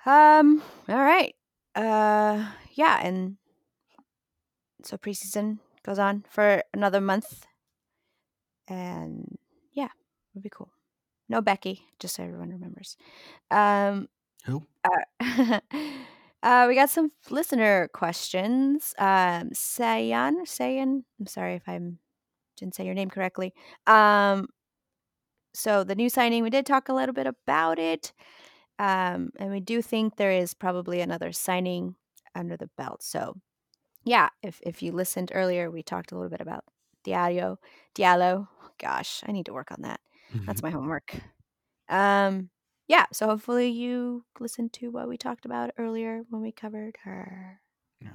[0.05, 0.61] Um.
[0.89, 1.35] All right.
[1.75, 2.49] Uh.
[2.73, 2.99] Yeah.
[3.05, 3.37] And
[4.83, 7.45] so preseason goes on for another month,
[8.67, 9.37] and
[9.71, 9.89] yeah,
[10.33, 10.71] it'll be cool.
[11.29, 12.97] No Becky, just so everyone remembers.
[13.49, 14.09] Um.
[14.45, 15.59] who Uh,
[16.43, 18.93] uh, we got some listener questions.
[18.97, 21.03] Um, Sayan, Sayan.
[21.19, 21.79] I'm sorry if I
[22.57, 23.53] didn't say your name correctly.
[23.87, 24.47] Um,
[25.53, 28.13] so the new signing, we did talk a little bit about it,
[28.79, 31.95] um, and we do think there is probably another signing
[32.35, 33.03] under the belt.
[33.03, 33.35] So,
[34.03, 36.63] yeah, if if you listened earlier, we talked a little bit about
[37.05, 37.57] Diallo.
[37.95, 38.47] Diallo.
[38.79, 39.99] Gosh, I need to work on that.
[40.45, 41.15] That's my homework.
[41.89, 42.49] Um,
[42.87, 47.61] yeah, so hopefully you listened to what we talked about earlier when we covered her.
[48.01, 48.09] Yeah.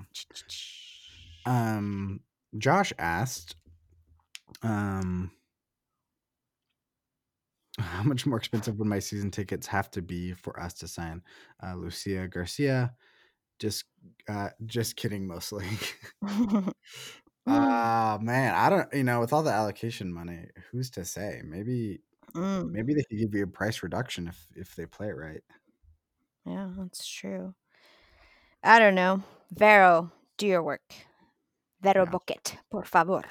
[1.47, 2.20] Um,
[2.57, 3.57] Josh asked,
[4.62, 5.30] um,
[7.85, 11.22] how much more expensive would my season tickets have to be for us to sign
[11.62, 12.95] uh, Lucia Garcia?
[13.59, 13.85] Just,
[14.29, 15.66] uh, just kidding, mostly.
[16.22, 16.72] uh
[18.20, 18.93] man, I don't.
[18.93, 21.43] You know, with all the allocation money, who's to say?
[21.45, 22.01] Maybe,
[22.35, 25.43] Mm, maybe they could give you a price reduction if if they play it right.
[26.45, 27.55] yeah, that's true.
[28.62, 29.22] I don't know.
[29.51, 30.95] Vero, do your work.
[31.81, 32.11] Vero Yeah.
[32.11, 33.24] Boquet, por favor.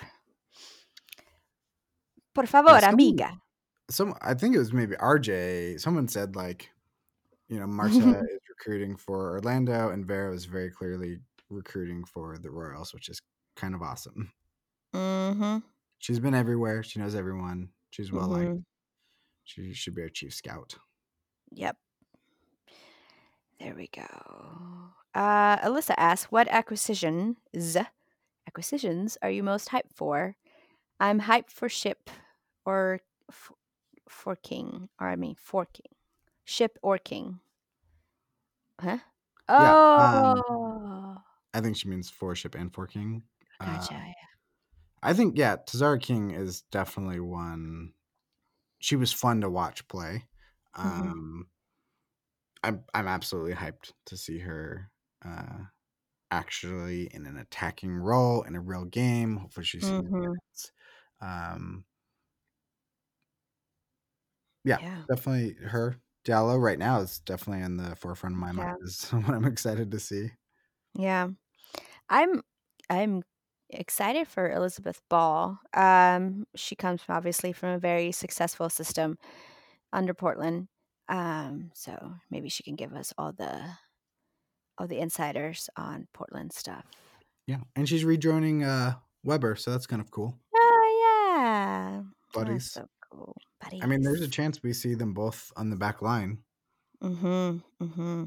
[2.34, 3.30] Por favor, amiga.
[3.90, 5.80] Some, I think it was maybe RJ.
[5.80, 6.70] Someone said like,
[7.48, 7.96] you know, Marta
[8.32, 11.20] is recruiting for Orlando, and Vera is very clearly
[11.50, 13.22] recruiting for the Royals, which is
[13.56, 14.32] kind of awesome.
[14.94, 15.60] mm-hmm.
[16.00, 16.84] She's been everywhere.
[16.84, 17.70] She knows everyone.
[17.90, 18.50] She's well liked.
[18.52, 18.64] Mhm.
[19.46, 20.76] She should be our chief scout.
[21.52, 21.78] Yep.
[23.60, 24.06] There we go.
[25.16, 27.38] Uh, Alyssa asks, "What acquisitions
[28.46, 30.36] acquisitions are you most hyped for?"
[31.00, 32.10] I'm hyped for ship
[32.66, 33.52] or f-
[34.10, 35.96] for king, or I mean for king,
[36.46, 37.42] ship or king.
[38.80, 39.00] Huh?
[39.58, 43.24] Yeah, um, Oh, I think she means for ship and for king.
[43.60, 43.96] Uh, gotcha.
[44.08, 44.14] yeah.
[45.04, 47.94] I think yeah, Tziarra King is definitely one.
[48.80, 50.28] She was fun to watch play.
[50.84, 51.14] Mhm.
[51.14, 51.50] Um,
[52.64, 54.92] I'm I'm absolutely hyped to see her
[55.24, 55.66] uh,
[56.32, 59.38] actually in an attacking role in a real game.
[59.38, 60.38] Hopefully, she sees Mhm.
[61.22, 61.86] Um,
[64.68, 65.04] yeah, Yeah.
[65.10, 65.98] definitely her.
[66.26, 68.54] Diallo right now is definitely in the forefront of my Yeah.
[68.54, 68.78] mind.
[68.84, 70.32] Is what I'm excited to see.
[70.94, 71.30] Yeah.
[72.10, 72.42] I'm
[72.90, 73.24] I'm
[73.70, 75.60] excited for Elizabeth Ball.
[75.74, 79.18] Um, she comes from, obviously from a very successful system
[79.94, 80.68] under Portland.
[81.10, 83.62] Um, so maybe she can give us all the
[84.78, 86.86] all the insiders on Portland stuff.
[87.48, 90.38] Yeah, and she's rejoining uh, Weber, so that's kind of cool.
[90.56, 92.02] Oh yeah,
[92.34, 92.72] Buddies.
[92.74, 92.88] That's so
[93.62, 93.82] Buddies.
[93.84, 96.40] I mean, there's a chance we see them both on the back line,
[97.04, 97.58] Mm-hmm.
[97.84, 98.24] Mm-hmm.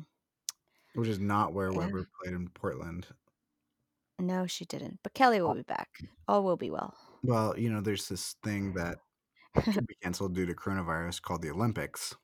[0.94, 1.78] which is not where Yeah.
[1.78, 3.06] Weber played in Portland.
[4.18, 4.98] No, she didn't.
[5.02, 5.88] But Kelly will be back.
[6.28, 6.94] All will be well.
[7.22, 8.98] Well, you know, there's this thing that
[9.72, 12.14] could be canceled due to coronavirus called the Olympics.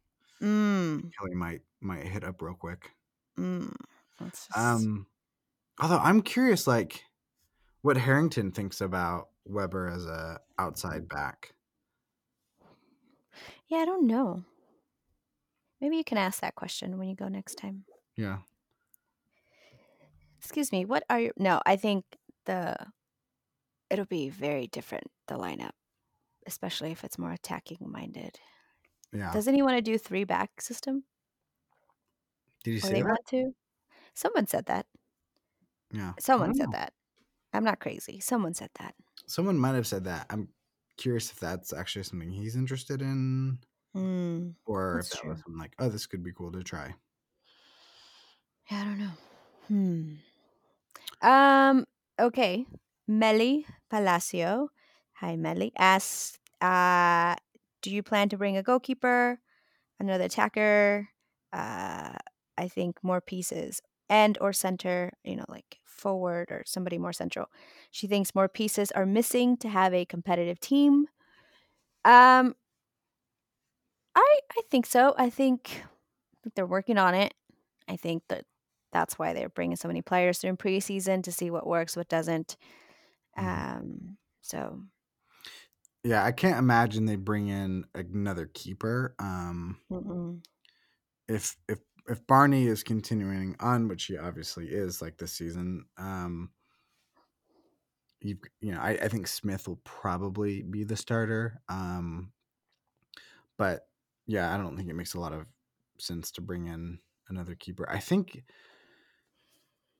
[0.42, 1.10] Mm.
[1.18, 2.90] Kelly might might hit up real quick.
[3.38, 3.74] Mm.
[4.30, 5.06] Just, Um,
[5.80, 7.02] although I'm curious, like,
[7.82, 11.54] what Harrington thinks about Weber as a outside back.
[13.68, 14.44] Yeah, I don't know.
[15.80, 17.84] Maybe you can ask that question when you go next time.
[18.16, 18.38] Yeah,
[20.38, 20.84] Excuse me.
[20.84, 21.32] What are your?
[21.36, 22.04] No, I think
[22.44, 22.76] the
[23.90, 25.72] it'll be very different the lineup,
[26.46, 28.38] especially if it's more attacking minded.
[29.12, 29.32] yeah.
[29.32, 31.04] Does anyone want to do three back system?
[32.64, 33.08] Did you Or say they that?
[33.08, 33.54] want to?
[34.14, 34.86] Someone said that.
[35.92, 36.72] Yeah, Someone said know.
[36.72, 36.92] that.
[37.52, 38.20] I'm not crazy.
[38.20, 38.94] Someone said that.
[39.26, 40.26] Someone might have said that.
[40.30, 40.48] I'm
[40.96, 43.58] curious if that's actually something he's interested in,
[43.94, 44.54] Mm.
[44.66, 45.30] or if that true.
[45.30, 46.94] was something like, oh, this could be cool to try.
[48.70, 49.12] Yeah, I don't know.
[49.68, 50.14] Hmm.
[51.22, 51.84] Um.
[52.18, 52.66] Okay.
[53.08, 54.70] Melly Palacio.
[55.14, 55.72] Hi, Melly.
[55.78, 57.36] Asks, uh,
[57.82, 59.40] do you plan to bring a goalkeeper,
[60.00, 61.08] another attacker?
[61.52, 62.14] Uh,
[62.58, 65.12] I think more pieces and or center.
[65.24, 67.46] You know, like forward or somebody more central.
[67.90, 71.08] She thinks more pieces are missing to have a competitive team.
[72.04, 72.56] Um.
[74.14, 75.14] I I think so.
[75.18, 75.82] I think,
[76.54, 77.34] they're working on it.
[77.88, 78.44] I think that
[78.92, 82.08] that's why they're bringing so many players through in preseason to see what works, what
[82.08, 82.56] doesn't.
[83.36, 83.66] Mhm.
[83.78, 84.82] Um, so
[86.04, 89.14] Yeah, I can't imagine they bring in another keeper.
[89.18, 90.42] Um, mm-mm.
[91.28, 91.78] if if
[92.08, 96.52] if Barney is continuing on, which he obviously is, like this season, um,
[98.20, 101.62] you you know, I, I think Smith will probably be the starter.
[101.68, 102.32] Um,
[103.56, 103.88] but
[104.26, 105.46] yeah, I don't think it makes a lot of
[105.98, 107.88] sense to bring in another keeper.
[107.88, 108.44] I think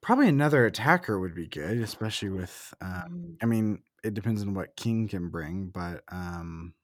[0.00, 2.72] probably another attacker would be good, especially with.
[2.80, 6.74] Uh, Mm, I mean, it depends on what King can bring, but um,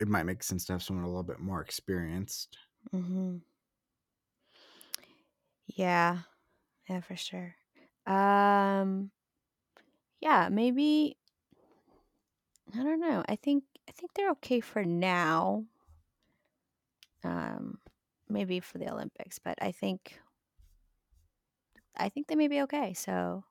[0.00, 2.58] it might make sense to have someone a little bit more experienced.
[2.92, 3.40] mhm.
[5.66, 6.18] Yeah,
[6.88, 7.54] yeah, for sure.
[8.06, 9.10] Um,
[10.20, 11.16] yeah, maybe.
[12.74, 13.24] I don't know.
[13.28, 15.64] I think I think they're okay for now.
[17.24, 17.78] Um,
[18.28, 20.20] maybe for the Olympics, but I think
[21.96, 22.92] I think they may be okay.
[22.94, 23.44] So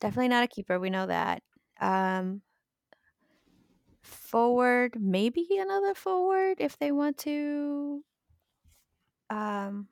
[0.00, 0.78] definitely not a keeper.
[0.78, 1.42] We know that.
[1.80, 2.42] Um,
[4.02, 8.04] forward, maybe another forward if they want to
[9.30, 9.88] um,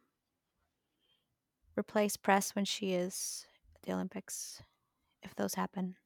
[1.79, 4.63] replace Press when she is at the Olympics,
[5.23, 5.97] if those happen.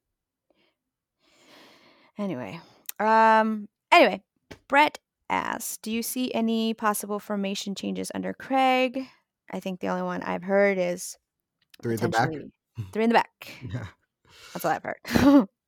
[2.18, 2.61] Anyway,
[3.01, 4.23] um, anyway,
[4.68, 4.99] Brett
[5.31, 9.09] asks, "Do you see any possible formation changes under Craig?"
[9.51, 11.16] I think the only one I've heard is
[11.83, 12.31] Three at the back.
[12.93, 13.53] three in the back.
[13.73, 13.87] Yeah.
[14.53, 15.49] That's all I've heard.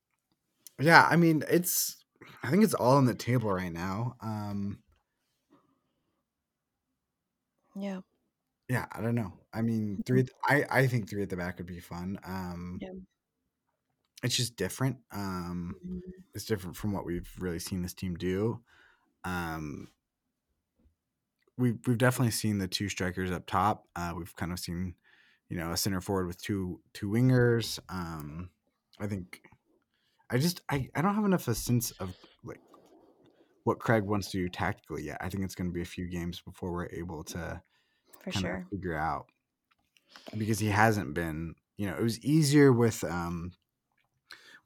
[0.81, 2.05] Yeah, I mean, it's
[2.43, 4.17] I think it's all on the table right now.
[4.21, 4.81] Um
[7.77, 8.01] yeah.
[8.69, 9.33] Yeah, I don't know.
[9.53, 12.19] I mean, three I I think three at the back would be fun.
[12.25, 12.93] Um Yeah.
[14.23, 14.99] it's just different.
[15.13, 16.01] Um Mhm.
[16.35, 18.63] it's different from what we've really seen this team do.
[19.25, 19.89] Um
[21.57, 23.87] we've we've definitely seen the two strikers up top.
[23.95, 24.95] Uh we've kind of seen,
[25.49, 27.79] you know, a center forward with two two wingers.
[27.89, 28.51] Um
[28.99, 29.43] I think
[30.31, 32.61] I just I, I don't have enough of a sense of like
[33.65, 35.19] what Craig wants to do tactically yet.
[35.21, 37.63] I think it's going to be a few games before we're able to
[38.25, 38.67] For sure.
[38.71, 39.31] figure out
[40.37, 41.55] because he hasn't been.
[41.77, 43.53] You know, it was easier with um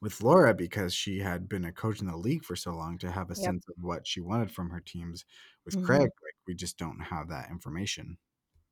[0.01, 3.11] with Laura because she had been a coach in the league for so long to
[3.11, 3.45] have a Yep.
[3.45, 5.25] sense of what she wanted from her teams.
[5.65, 5.83] With Mhm.
[5.83, 8.17] Craig, like we just don't have that information.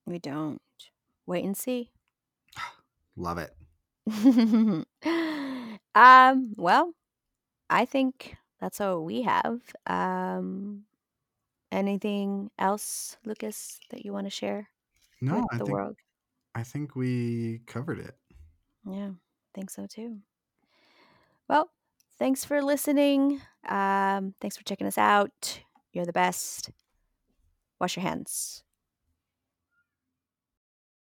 [0.05, 0.61] We don't.
[1.25, 1.91] Wait and see.
[3.15, 3.55] Love it.
[5.95, 6.93] um, well,
[7.69, 9.61] I think that's all we have.
[9.85, 10.85] Um,
[11.71, 14.69] anything else, Lucas, that you want to share
[15.21, 15.97] No, with I the think world?
[16.55, 18.17] I think we covered it.
[18.85, 20.21] Yeah, I think so too.
[21.47, 21.71] Well,
[22.17, 23.41] thanks for listening.
[23.67, 25.61] Um, thanks for checking us out.
[25.93, 26.71] You're the best.
[27.79, 28.63] Wash your hands.